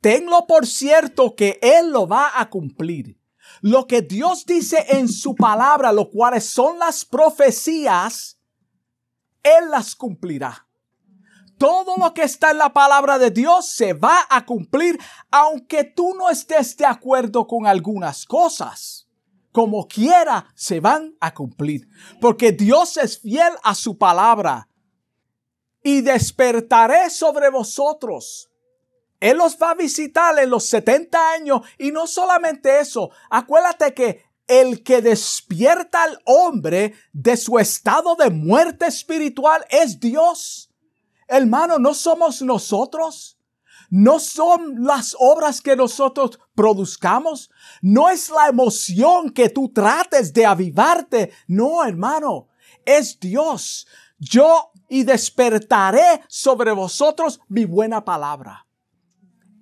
[0.00, 3.18] tenlo por cierto que Él lo va a cumplir.
[3.62, 8.38] Lo que Dios dice en su palabra, lo cuales son las profecías,
[9.42, 10.66] Él las cumplirá.
[11.58, 14.98] Todo lo que está en la palabra de Dios se va a cumplir,
[15.30, 19.09] aunque tú no estés de acuerdo con algunas cosas.
[19.52, 21.88] Como quiera, se van a cumplir,
[22.20, 24.68] porque Dios es fiel a su palabra.
[25.82, 28.50] Y despertaré sobre vosotros
[29.20, 34.24] él los va a visitar en los 70 años y no solamente eso, acuérdate que
[34.48, 40.70] el que despierta al hombre de su estado de muerte espiritual es Dios.
[41.28, 43.38] Hermano, no somos nosotros.
[43.90, 47.50] No son las obras que nosotros produzcamos.
[47.82, 51.32] No es la emoción que tú trates de avivarte.
[51.48, 52.48] No, hermano.
[52.84, 53.86] Es Dios.
[54.18, 58.66] Yo y despertaré sobre vosotros mi buena palabra.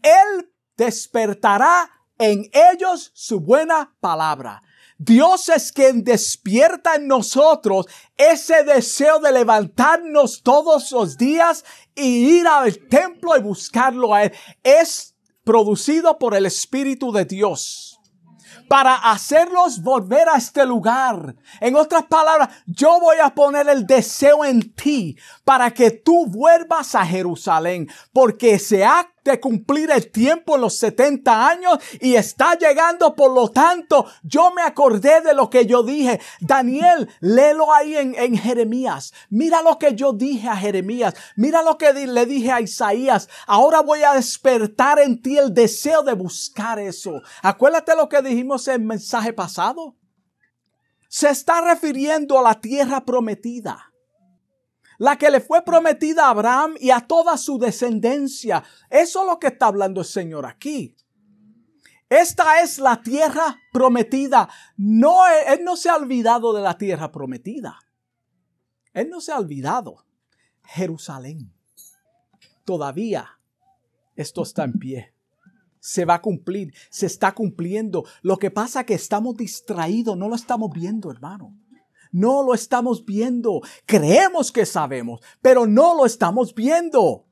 [0.03, 4.63] Él despertará en ellos su buena palabra.
[4.99, 12.49] Dios es quien despierta en nosotros ese deseo de levantarnos todos los días y ir
[12.49, 14.33] al templo y buscarlo a Él.
[14.65, 17.99] Es producido por el Espíritu de Dios
[18.69, 21.37] para hacerlos volver a este lugar.
[21.61, 26.95] En otras palabras, yo voy a poner el deseo en ti para que tú vuelvas
[26.95, 33.15] a Jerusalén, porque se ha de cumplir el tiempo los 70 años y está llegando.
[33.15, 36.21] Por lo tanto, yo me acordé de lo que yo dije.
[36.41, 39.13] Daniel, léelo ahí en, en Jeremías.
[39.31, 41.15] Mira lo que yo dije a Jeremías.
[41.37, 43.29] Mira lo que le dije a Isaías.
[43.47, 47.23] Ahora voy a despertar en ti el deseo de buscar eso.
[47.43, 49.97] Acuérdate lo que dijimos en el mensaje pasado.
[51.09, 53.88] Se está refiriendo a la tierra prometida
[54.99, 58.63] la que le fue prometida a Abraham y a toda su descendencia.
[58.91, 60.95] Eso es lo que está hablando el Señor aquí.
[62.09, 64.49] Esta es la tierra prometida.
[64.77, 67.79] No, él no se ha olvidado de la tierra prometida.
[68.93, 70.05] Él no se ha olvidado.
[70.65, 71.53] Jerusalén.
[72.65, 73.39] Todavía
[74.19, 75.15] esto está en pie.
[75.79, 78.05] Se va a cumplir, se está cumpliendo.
[78.23, 81.57] Lo que pasa es que estamos distraídos, no lo estamos viendo, hermano.
[82.13, 83.61] No lo estamos viendo.
[83.87, 87.27] Creemos que sabemos, pero no lo estamos viendo.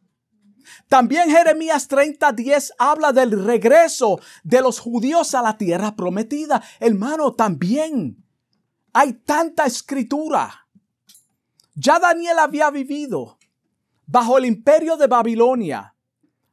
[0.88, 6.62] También Jeremías 30:10 habla del regreso de los judíos a la tierra prometida.
[6.80, 8.24] Hermano, también
[8.92, 10.66] hay tanta escritura.
[11.74, 13.38] Ya Daniel había vivido
[14.06, 15.94] bajo el imperio de Babilonia,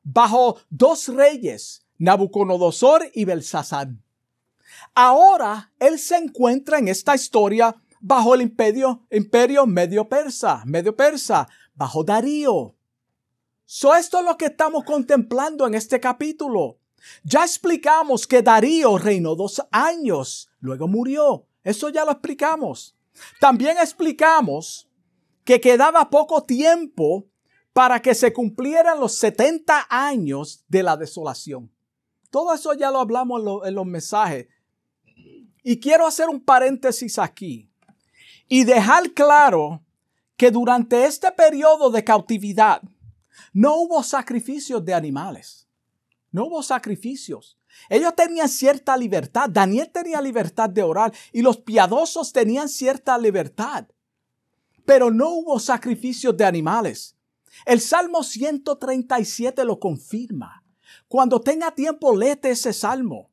[0.03, 3.89] bajo dos reyes, Nabucodonosor y Belsasar.
[4.93, 11.47] Ahora él se encuentra en esta historia bajo el imperio, imperio medio persa, medio persa,
[11.73, 12.75] bajo Darío.
[13.65, 16.79] So esto es lo que estamos contemplando en este capítulo.
[17.23, 21.47] Ya explicamos que Darío reinó dos años, luego murió.
[21.63, 22.93] Eso ya lo explicamos.
[23.39, 24.89] También explicamos
[25.45, 27.25] que quedaba poco tiempo
[27.71, 31.71] para que se cumplieran los 70 años de la desolación.
[32.29, 34.47] Todo eso ya lo hablamos en, en los mensajes.
[35.63, 37.69] Y quiero hacer un paréntesis aquí
[38.47, 39.84] y dejar claro
[40.38, 42.82] que durante este periodo de cautividad
[43.51, 45.67] no hubo sacrificios de animales.
[46.32, 47.58] No hubo sacrificios.
[47.89, 49.49] Ellos tenían cierta libertad.
[49.49, 53.88] Daniel tenía libertad de orar y los piadosos tenían cierta libertad.
[54.86, 57.15] Pero no hubo sacrificios de animales.
[57.65, 60.63] El Salmo 137 lo confirma.
[61.08, 63.29] Cuando tenga tiempo, léete ese salmo.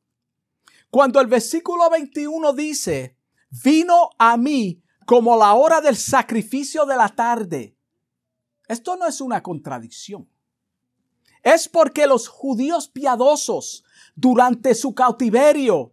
[0.89, 3.17] Cuando el versículo 21 dice,
[3.63, 7.75] vino a mí como la hora del sacrificio de la tarde.
[8.65, 10.25] Esto no es una contradicción.
[11.43, 13.83] Es porque los judíos piadosos
[14.15, 15.91] durante su cautiverio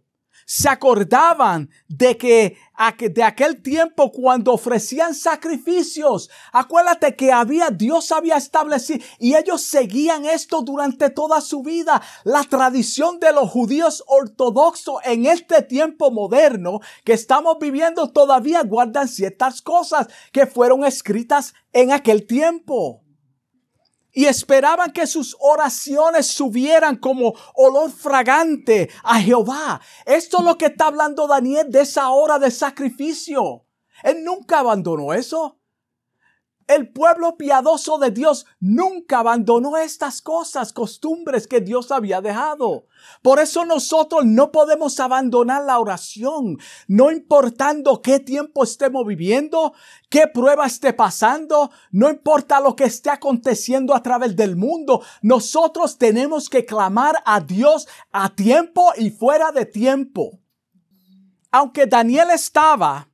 [0.49, 2.57] se acordaban de que
[2.97, 6.27] de aquel tiempo cuando ofrecían sacrificios.
[6.51, 12.01] Acuérdate que había, Dios había establecido y ellos seguían esto durante toda su vida.
[12.23, 19.07] La tradición de los judíos ortodoxos en este tiempo moderno que estamos viviendo todavía guardan
[19.07, 23.03] ciertas cosas que fueron escritas en aquel tiempo
[24.11, 29.81] y esperaban que sus oraciones subieran como olor fragante a Jehová.
[30.05, 33.65] Esto es lo que está hablando Daniel de esa hora de sacrificio.
[34.03, 35.58] Él nunca abandonó eso.
[36.69, 42.85] El pueblo piadoso de Dios nunca abandonó estas cosas, costumbres que Dios había dejado.
[43.23, 49.73] Por eso nosotros no podemos abandonar la oración, no importando qué tiempo estemos viviendo,
[50.11, 55.97] qué prueba esté pasando, no importa lo que esté aconteciendo a través del mundo, nosotros
[55.97, 60.39] tenemos que clamar a Dios a tiempo y fuera de tiempo.
[61.49, 63.09] Aunque Daniel estaba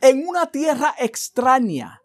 [0.00, 2.02] en una tierra extraña,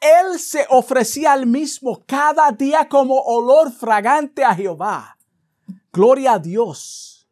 [0.00, 5.18] él se ofrecía al mismo cada día como olor fragante a Jehová.
[5.92, 7.28] Gloria a Dios.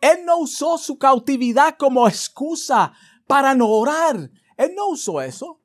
[0.00, 2.92] Él no usó su cautividad como excusa
[3.26, 4.30] para no orar.
[4.56, 5.60] Él no usó eso.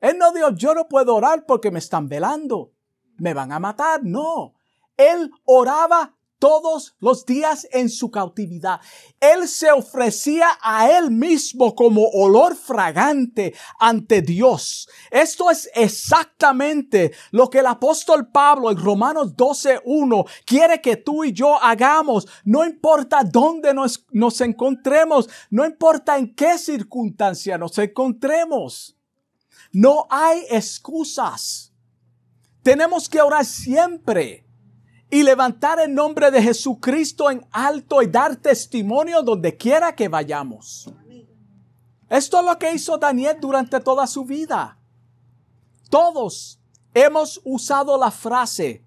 [0.00, 2.72] Él no dijo, yo no puedo orar porque me están velando.
[3.18, 4.02] Me van a matar.
[4.02, 4.54] No.
[4.96, 8.80] Él oraba todos los días en su cautividad.
[9.20, 14.88] Él se ofrecía a él mismo como olor fragante ante Dios.
[15.10, 21.32] Esto es exactamente lo que el apóstol Pablo en Romanos 12.1 quiere que tú y
[21.32, 22.26] yo hagamos.
[22.44, 28.96] No importa dónde nos, nos encontremos, no importa en qué circunstancia nos encontremos.
[29.72, 31.72] No hay excusas.
[32.62, 34.49] Tenemos que orar siempre
[35.10, 40.88] y levantar el nombre de Jesucristo en alto y dar testimonio donde quiera que vayamos.
[42.08, 44.78] Esto es lo que hizo Daniel durante toda su vida.
[45.90, 46.60] Todos
[46.94, 48.84] hemos usado la frase,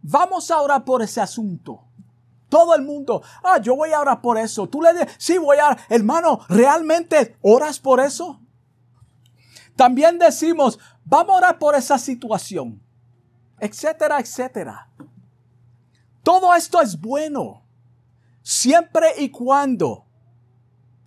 [0.00, 1.84] vamos a orar por ese asunto.
[2.48, 4.66] Todo el mundo, ah, yo voy a orar por eso.
[4.68, 8.40] Tú le dices, sí, voy a, hermano, ¿realmente oras por eso?
[9.76, 12.80] También decimos, vamos a orar por esa situación,
[13.60, 14.88] etcétera, etcétera.
[16.28, 17.64] Todo esto es bueno,
[18.42, 20.04] siempre y cuando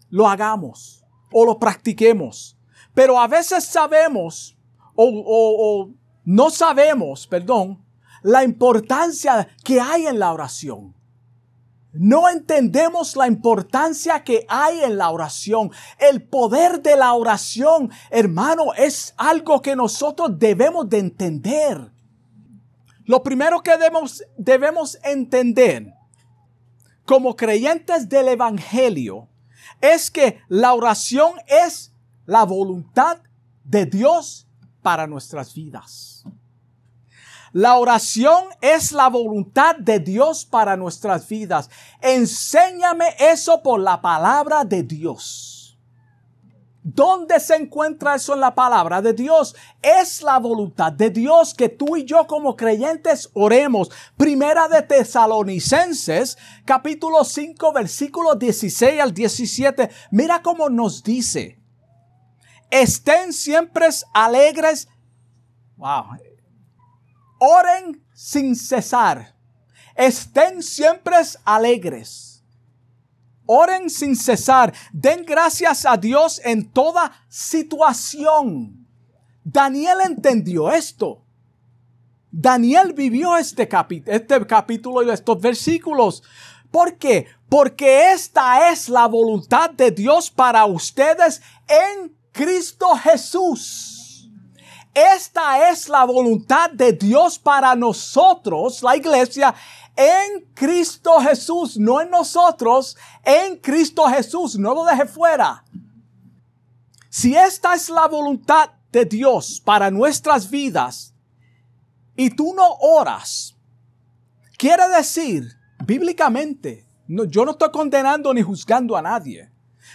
[0.10, 2.58] lo hagamos o lo practiquemos.
[2.96, 4.58] Pero a veces sabemos
[4.96, 5.92] o,
[6.26, 7.86] no sabemos, perdón,
[8.24, 10.96] la importancia que hay en la oración.
[11.94, 15.70] No entendemos la importancia que hay en la oración.
[16.00, 21.92] El poder de la oración, hermano, es algo que nosotros debemos de entender.
[23.12, 25.94] Lo primero que debemos, debemos entender
[27.04, 29.28] como creyentes del Evangelio
[29.82, 31.92] es que la oración es
[32.26, 33.18] la voluntad
[33.66, 34.48] de Dios
[34.82, 36.24] para nuestras vidas.
[37.52, 41.70] La oración es la voluntad de Dios para nuestras vidas.
[42.00, 45.51] Enséñame eso por la palabra de Dios.
[46.84, 49.56] ¿Dónde se encuentra eso en la palabra de Dios?
[49.84, 53.92] Es la voluntad de Dios que tú y yo como creyentes oremos.
[54.18, 59.92] Primera de Tesalonicenses, capítulo 5, versículo 16 al 17.
[60.10, 61.60] Mira cómo nos dice.
[62.72, 64.88] Estén siempre alegres.
[65.78, 66.18] Wow.
[67.40, 69.36] Oren sin cesar.
[69.96, 72.31] Estén siempre alegres
[73.54, 74.74] Oren sin cesar.
[74.94, 78.88] Den gracias a Dios en toda situación.
[79.44, 81.26] Daniel entendió esto.
[82.32, 83.68] Daniel vivió este,
[84.06, 86.24] este capítulo y estos versículos.
[86.72, 87.28] ¿Por qué?
[87.50, 94.30] Porque esta es la voluntad de Dios para ustedes en Cristo Jesús.
[94.94, 99.56] Esta es la voluntad de Dios para nosotros, la iglesia,
[100.02, 105.64] en Cristo Jesús, no en nosotros, en Cristo Jesús, no lo deje fuera.
[107.10, 111.14] Si esta es la voluntad de Dios para nuestras vidas
[112.16, 113.56] y tú no oras,
[114.58, 115.44] quiere decir,
[115.86, 119.52] bíblicamente, yo no estoy condenando ni juzgando a nadie.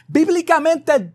[0.07, 1.15] Bíblicamente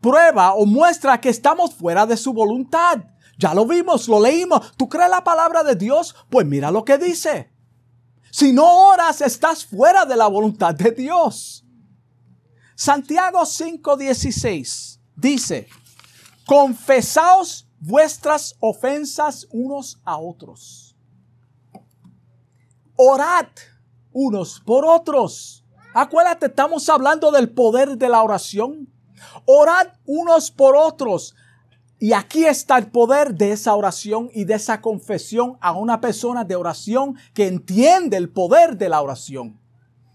[0.00, 2.98] prueba o muestra que estamos fuera de su voluntad.
[3.38, 4.76] Ya lo vimos, lo leímos.
[4.76, 6.14] ¿Tú crees la palabra de Dios?
[6.28, 7.51] Pues mira lo que dice.
[8.32, 11.66] Si no oras, estás fuera de la voluntad de Dios.
[12.74, 15.68] Santiago 5:16 dice,
[16.46, 20.96] confesaos vuestras ofensas unos a otros.
[22.96, 23.48] Orad
[24.12, 25.66] unos por otros.
[25.92, 28.90] Acuérdate, estamos hablando del poder de la oración.
[29.44, 31.34] Orad unos por otros
[32.02, 36.42] y aquí está el poder de esa oración y de esa confesión a una persona
[36.42, 39.60] de oración que entiende el poder de la oración.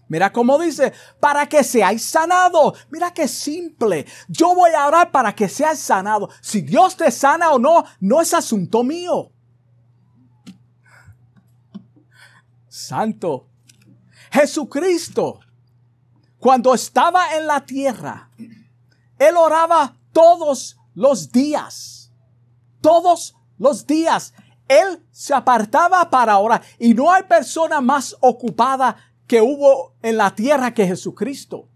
[0.06, 2.78] Mira cómo dice, para que seáis sanados.
[2.90, 4.04] Mira qué simple.
[4.28, 6.28] Yo voy a orar para que seas sanado.
[6.42, 9.32] Si Dios te sana o no, no es asunto mío.
[12.68, 13.46] Santo.
[14.30, 15.40] Jesucristo,
[16.38, 18.28] cuando estaba en la tierra,
[19.18, 22.12] Él oraba todos los días.
[22.80, 24.34] todos los días.
[24.68, 28.96] Él se apartaba para orar y no hay persona más ocupada
[29.26, 31.68] que hubo en la tierra que Jesucristo.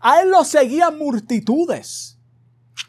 [0.00, 2.18] A él lo seguían multitudes.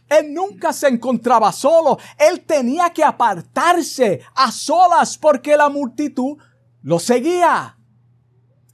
[0.09, 1.97] Él nunca se encontraba solo.
[2.17, 6.37] Él tenía que apartarse a solas porque la multitud
[6.81, 7.77] lo seguía.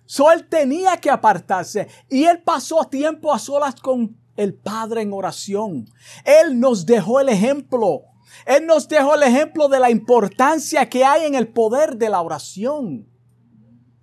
[0.05, 5.13] So él tenía que apartarse y él pasó tiempo a solas con el Padre en
[5.13, 5.89] oración.
[6.23, 8.03] Él nos dejó el ejemplo.
[8.45, 12.21] Él nos dejó el ejemplo de la importancia que hay en el poder de la
[12.21, 13.07] oración.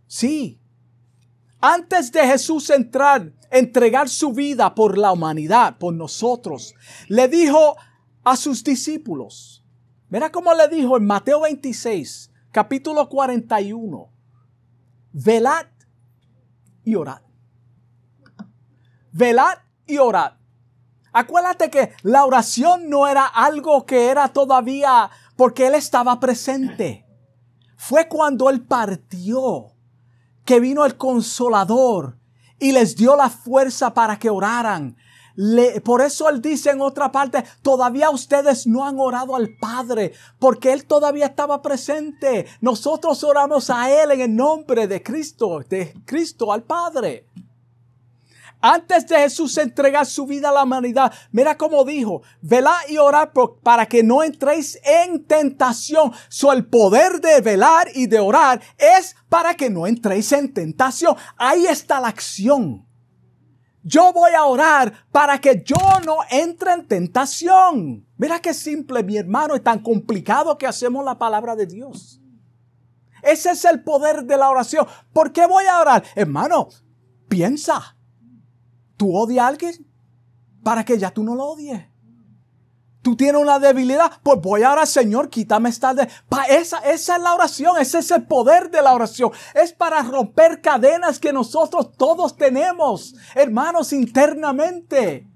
[0.06, 0.60] Sí.
[1.60, 6.74] Antes de Jesús entrar, entregar su vida por la humanidad, por nosotros,
[7.08, 7.76] le dijo
[8.24, 9.64] a sus discípulos,
[10.08, 14.10] mira cómo le dijo en Mateo 26, capítulo 41,
[15.12, 15.66] velad
[16.84, 17.22] y orad.
[19.12, 19.58] Velad
[19.90, 20.32] y orad.
[21.12, 27.06] Acuérdate que la oración no era algo que era todavía porque Él estaba presente.
[27.76, 29.72] Fue cuando Él partió
[30.44, 32.18] que vino el consolador
[32.58, 34.96] y les dio la fuerza para que oraran.
[35.84, 40.72] por eso Él dice en otra parte, todavía ustedes no han orado al Padre, porque
[40.72, 42.46] Él todavía estaba presente.
[42.60, 47.26] Nosotros oramos a Él en el nombre de Cristo, de Cristo al Padre.
[48.60, 53.32] Antes de Jesús entregar su vida a la humanidad, mira cómo dijo, velad y orar
[53.62, 56.12] para que no entréis en tentación.
[56.28, 61.16] So, el poder de velar y de orar es para que no entréis en tentación.
[61.36, 62.86] Ahí está la acción.
[63.82, 68.06] Yo voy a orar para que yo no entre en tentación.
[68.18, 72.20] Mira qué simple, mi hermano, y tan complicado que hacemos la palabra de Dios.
[73.22, 74.86] Ese es el poder de la oración.
[75.14, 76.04] ¿Por qué voy a orar?
[76.14, 76.68] Hermano,
[77.28, 77.96] piensa.
[79.00, 79.86] ¿Tú odias a alguien?
[80.62, 81.86] Para que ya tú no lo odies.
[83.00, 86.06] Tú tienes una debilidad, pues voy ahora, Señor, quítame esta de...
[86.50, 89.32] esa, esa es la oración, ese es el poder de la oración.
[89.54, 95.26] Es para romper cadenas que nosotros todos tenemos, hermanos, internamente.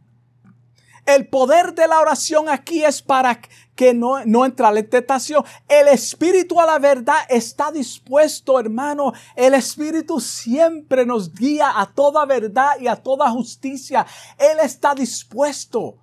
[1.06, 3.40] El poder de la oración aquí es para
[3.74, 5.44] que no, no entra la tentación.
[5.68, 9.12] El Espíritu a la verdad está dispuesto, hermano.
[9.34, 14.06] El Espíritu siempre nos guía a toda verdad y a toda justicia.
[14.38, 15.98] Él está dispuesto.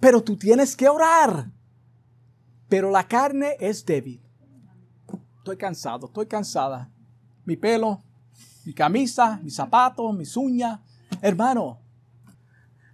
[0.00, 1.50] Pero tú tienes que orar.
[2.68, 4.20] Pero la carne es débil.
[5.38, 6.90] Estoy cansado, estoy cansada.
[7.44, 8.02] Mi pelo,
[8.64, 10.80] mi camisa, mis zapatos, mis uñas.
[11.20, 11.80] Hermano,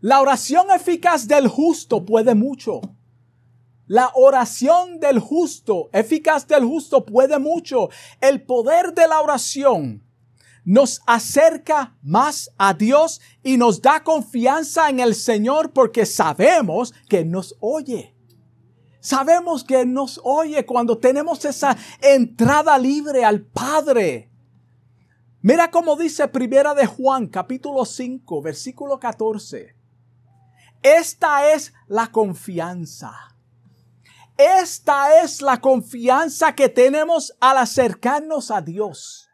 [0.01, 2.81] la oración eficaz del justo puede mucho.
[3.87, 7.89] La oración del justo, eficaz del justo, puede mucho.
[8.21, 10.03] El poder de la oración
[10.65, 17.25] nos acerca más a Dios y nos da confianza en el Señor porque sabemos que
[17.25, 18.17] nos oye.
[18.99, 24.33] Sabemos que nos oye cuando tenemos esa entrada libre al Padre.
[25.43, 29.77] Mira cómo dice Primera de Juan, capítulo 5, versículo 14.
[30.83, 33.36] Esta es la confianza
[34.37, 39.31] esta es la confianza que tenemos al acercarnos a Dios.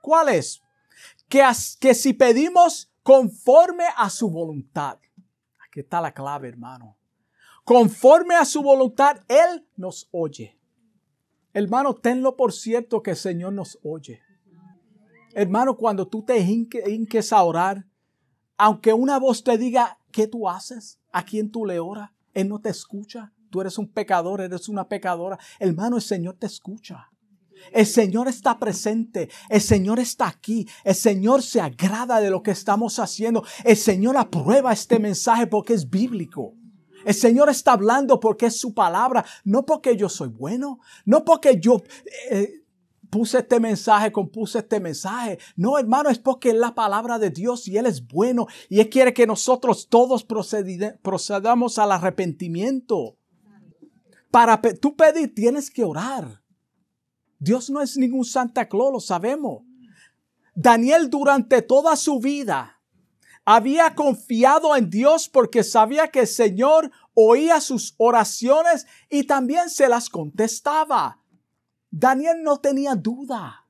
[0.00, 0.62] ¿Cuál es?
[1.28, 4.98] Que, si pedimos conforme a su voluntad.
[5.66, 6.96] Aquí está la clave, hermano.
[7.64, 10.58] Conforme a su voluntad, Él nos oye.
[11.52, 14.22] Hermano, tenlo por cierto que el Señor nos oye.
[15.34, 17.84] Hermano, cuando tú te hinques a orar,
[18.56, 20.98] aunque una voz te diga, ¿qué tú haces?
[21.12, 22.10] ¿A quién tú le oras?
[22.32, 26.46] Él no te escucha tú eres un pecador, eres una pecadora, hermano, el Señor te
[26.46, 27.10] escucha.
[27.72, 32.50] El Señor está presente, el Señor está aquí, el Señor se agrada de lo que
[32.50, 36.54] estamos haciendo, el Señor aprueba este mensaje porque es bíblico.
[37.04, 41.60] El Señor está hablando porque es su palabra, no porque yo soy bueno, no porque
[41.60, 41.82] yo
[42.30, 42.64] eh,
[43.10, 45.38] puse este mensaje, compuse este mensaje.
[45.54, 48.88] No, hermano, es porque es la palabra de Dios y Él es bueno y Él
[48.88, 53.16] quiere que nosotros todos procedamos al arrepentimiento.
[54.36, 56.42] Para tú pedir tienes que orar.
[57.38, 59.62] Dios no es ningún Santa Claus, lo sabemos.
[60.54, 62.78] Daniel durante toda su vida
[63.46, 69.88] había confiado en Dios porque sabía que el Señor oía sus oraciones y también se
[69.88, 71.22] las contestaba.
[71.90, 73.66] Daniel no tenía duda.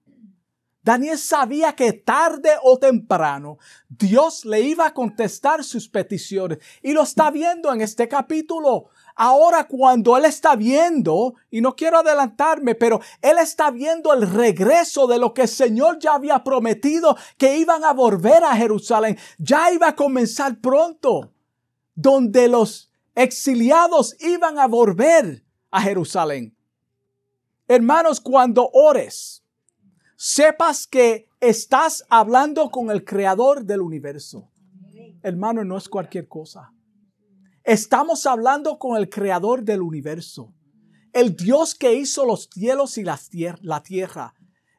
[0.83, 3.59] Daniel sabía que tarde o temprano
[3.89, 8.91] Dios le iba a contestar sus peticiones y lo está viendo en este capítulo.
[9.19, 15.07] Ahora cuando Él está viendo, y no quiero adelantarme, pero Él está viendo el regreso
[15.07, 19.73] de lo que el Señor ya había prometido, que iban a volver a Jerusalén, ya
[19.73, 21.33] iba a comenzar pronto,
[21.95, 26.55] donde los exiliados iban a volver a Jerusalén.
[27.67, 29.43] Hermanos, cuando ores,
[30.15, 34.51] sepas que estás hablando con el creador del universo.
[35.23, 36.71] Hermano, no es cualquier cosa.
[37.67, 40.55] Estamos hablando con el creador del universo.
[41.13, 44.35] El Dios que hizo los cielos y la tierra.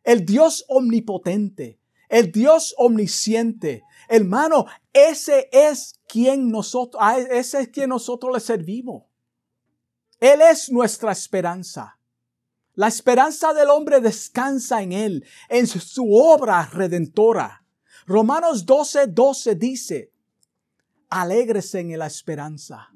[0.05, 1.81] El Dios omnipotente.
[2.07, 3.83] El Dios omnisciente.
[4.07, 9.03] Hermano, ese es quien nosotros, ese es quien nosotros le servimos.
[10.21, 11.99] Él es nuestra esperanza.
[12.73, 17.65] La esperanza del hombre descansa en Él, en su obra redentora.
[18.05, 20.13] Romanos 12, 12 dice,
[21.09, 22.89] alégrese en la esperanza.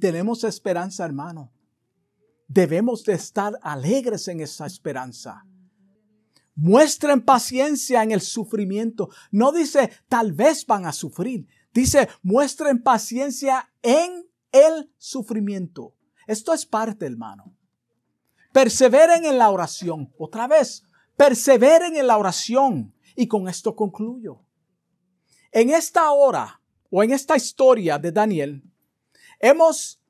[0.00, 1.52] Tenemos esperanza, hermano.
[2.46, 5.44] Debemos de estar alegres en esa esperanza.
[6.54, 9.08] Muestren paciencia en el sufrimiento.
[9.30, 11.48] No dice tal vez van a sufrir.
[11.72, 15.96] Dice muestren paciencia en el sufrimiento.
[16.26, 17.56] Esto es parte, hermano.
[18.52, 20.12] Perseveren en la oración.
[20.16, 20.84] Otra vez,
[21.16, 22.94] perseveren en la oración.
[23.16, 24.40] Y con esto concluyo.
[25.50, 26.60] En esta hora
[26.96, 28.62] o en esta historia de Daniel,
[29.40, 30.00] hemos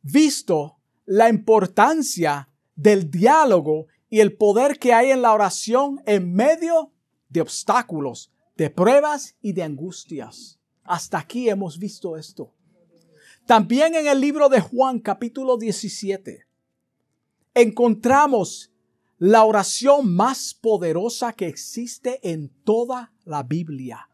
[0.00, 6.90] visto la importancia del diálogo y el poder que hay en la oración en medio
[7.28, 10.58] de obstáculos, de pruebas y de angustias.
[10.84, 12.54] Hasta aquí hemos visto esto.
[13.44, 16.46] También en el libro de Juan capítulo 17
[17.52, 18.72] encontramos
[19.18, 24.08] la oración más poderosa que existe en toda la Biblia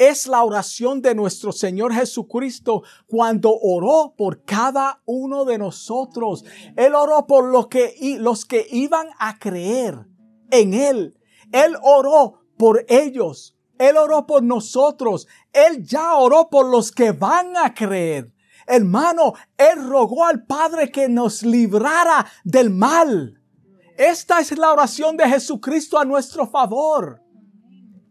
[0.00, 6.42] es la oración de nuestro Señor Jesucristo cuando oró por cada uno de nosotros.
[6.74, 10.06] Él oró por los que, los que iban a creer
[10.50, 11.18] en Él.
[11.52, 13.58] Él oró por ellos.
[13.78, 15.28] Él oró por nosotros.
[15.52, 18.32] Él ya oró por los que van a creer.
[18.66, 23.38] Hermano, Él rogó al Padre que nos librara del mal.
[23.98, 27.20] Esta es la oración de Jesucristo a nuestro favor.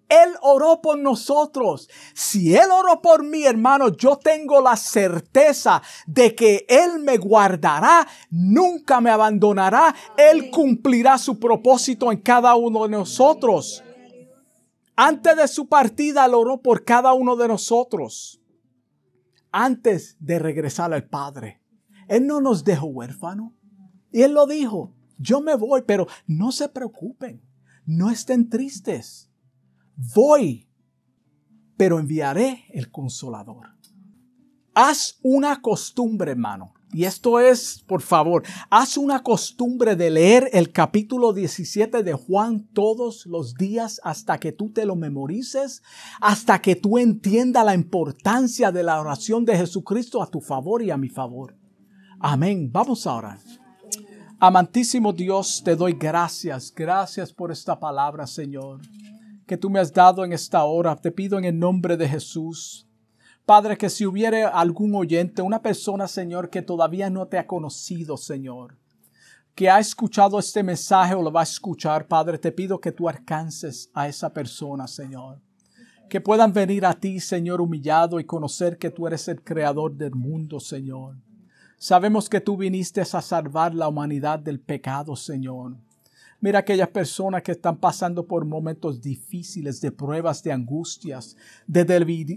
[0.09, 1.87] Él oró por nosotros.
[2.15, 8.07] Si Él oró por mí, hermano, yo tengo la certeza de que Él me guardará,
[8.31, 9.95] nunca me abandonará.
[10.17, 13.83] Él cumplirá su propósito en cada uno de nosotros.
[14.95, 18.41] Antes de su partida, Él oró por cada uno de nosotros.
[19.51, 21.61] Antes de regresar al Padre.
[22.07, 23.55] Él no nos dejó huérfano.
[24.11, 27.43] Y Él lo dijo, yo me voy, pero no se preocupen,
[27.85, 29.28] no estén tristes
[30.15, 30.67] voy,
[31.77, 33.67] pero enviaré el consolador.
[34.73, 36.73] Haz una costumbre, hermano.
[36.91, 42.67] Y esto es, por favor, haz una costumbre de leer el capítulo 17 de Juan
[42.73, 45.83] todos los días hasta que tú te lo memorices,
[46.19, 50.89] hasta que tú entiendas la importancia de la oración de Jesucristo a tu favor y
[50.89, 51.55] a mi favor.
[52.19, 52.71] Amén.
[52.71, 53.37] Vamos ahora.
[54.39, 56.73] Amantísimo Dios, te doy gracias.
[56.75, 58.79] Gracias por esta palabra, Señor
[59.49, 60.95] que tú me has dado en esta hora.
[60.95, 62.87] Te pido en el nombre de Jesús.
[63.47, 68.15] Padre, que si hubiere algún oyente, una persona, Señor, que todavía no te ha conocido,
[68.15, 68.77] Señor,
[69.55, 73.09] que ha escuchado este mensaje o lo va a escuchar, Padre, te pido que tú
[73.09, 75.41] alcances a esa persona, Señor.
[76.09, 80.13] Que puedan venir a ti, Señor, humillado y conocer que tú eres el creador del
[80.13, 81.15] mundo, Señor.
[81.79, 85.75] Sabemos que tú viniste a salvar la humanidad del pecado, Señor.
[86.41, 91.35] Mira aquellas personas que están pasando por momentos difíciles, de pruebas, de angustias,
[91.67, 91.83] de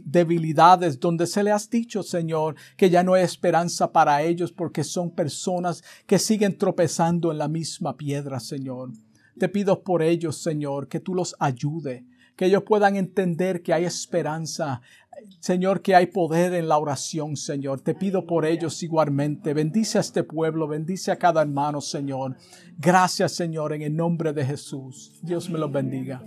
[0.04, 4.82] debilidades, donde se le has dicho, Señor, que ya no hay esperanza para ellos porque
[4.82, 8.90] son personas que siguen tropezando en la misma piedra, Señor.
[9.38, 13.84] Te pido por ellos, Señor, que tú los ayude, que ellos puedan entender que hay
[13.84, 14.80] esperanza,
[15.40, 17.80] Señor, que hay poder en la oración, Señor.
[17.80, 19.54] Te pido por ellos igualmente.
[19.54, 22.36] Bendice a este pueblo, bendice a cada hermano, Señor.
[22.78, 25.12] Gracias, Señor, en el nombre de Jesús.
[25.22, 26.22] Dios me los bendiga.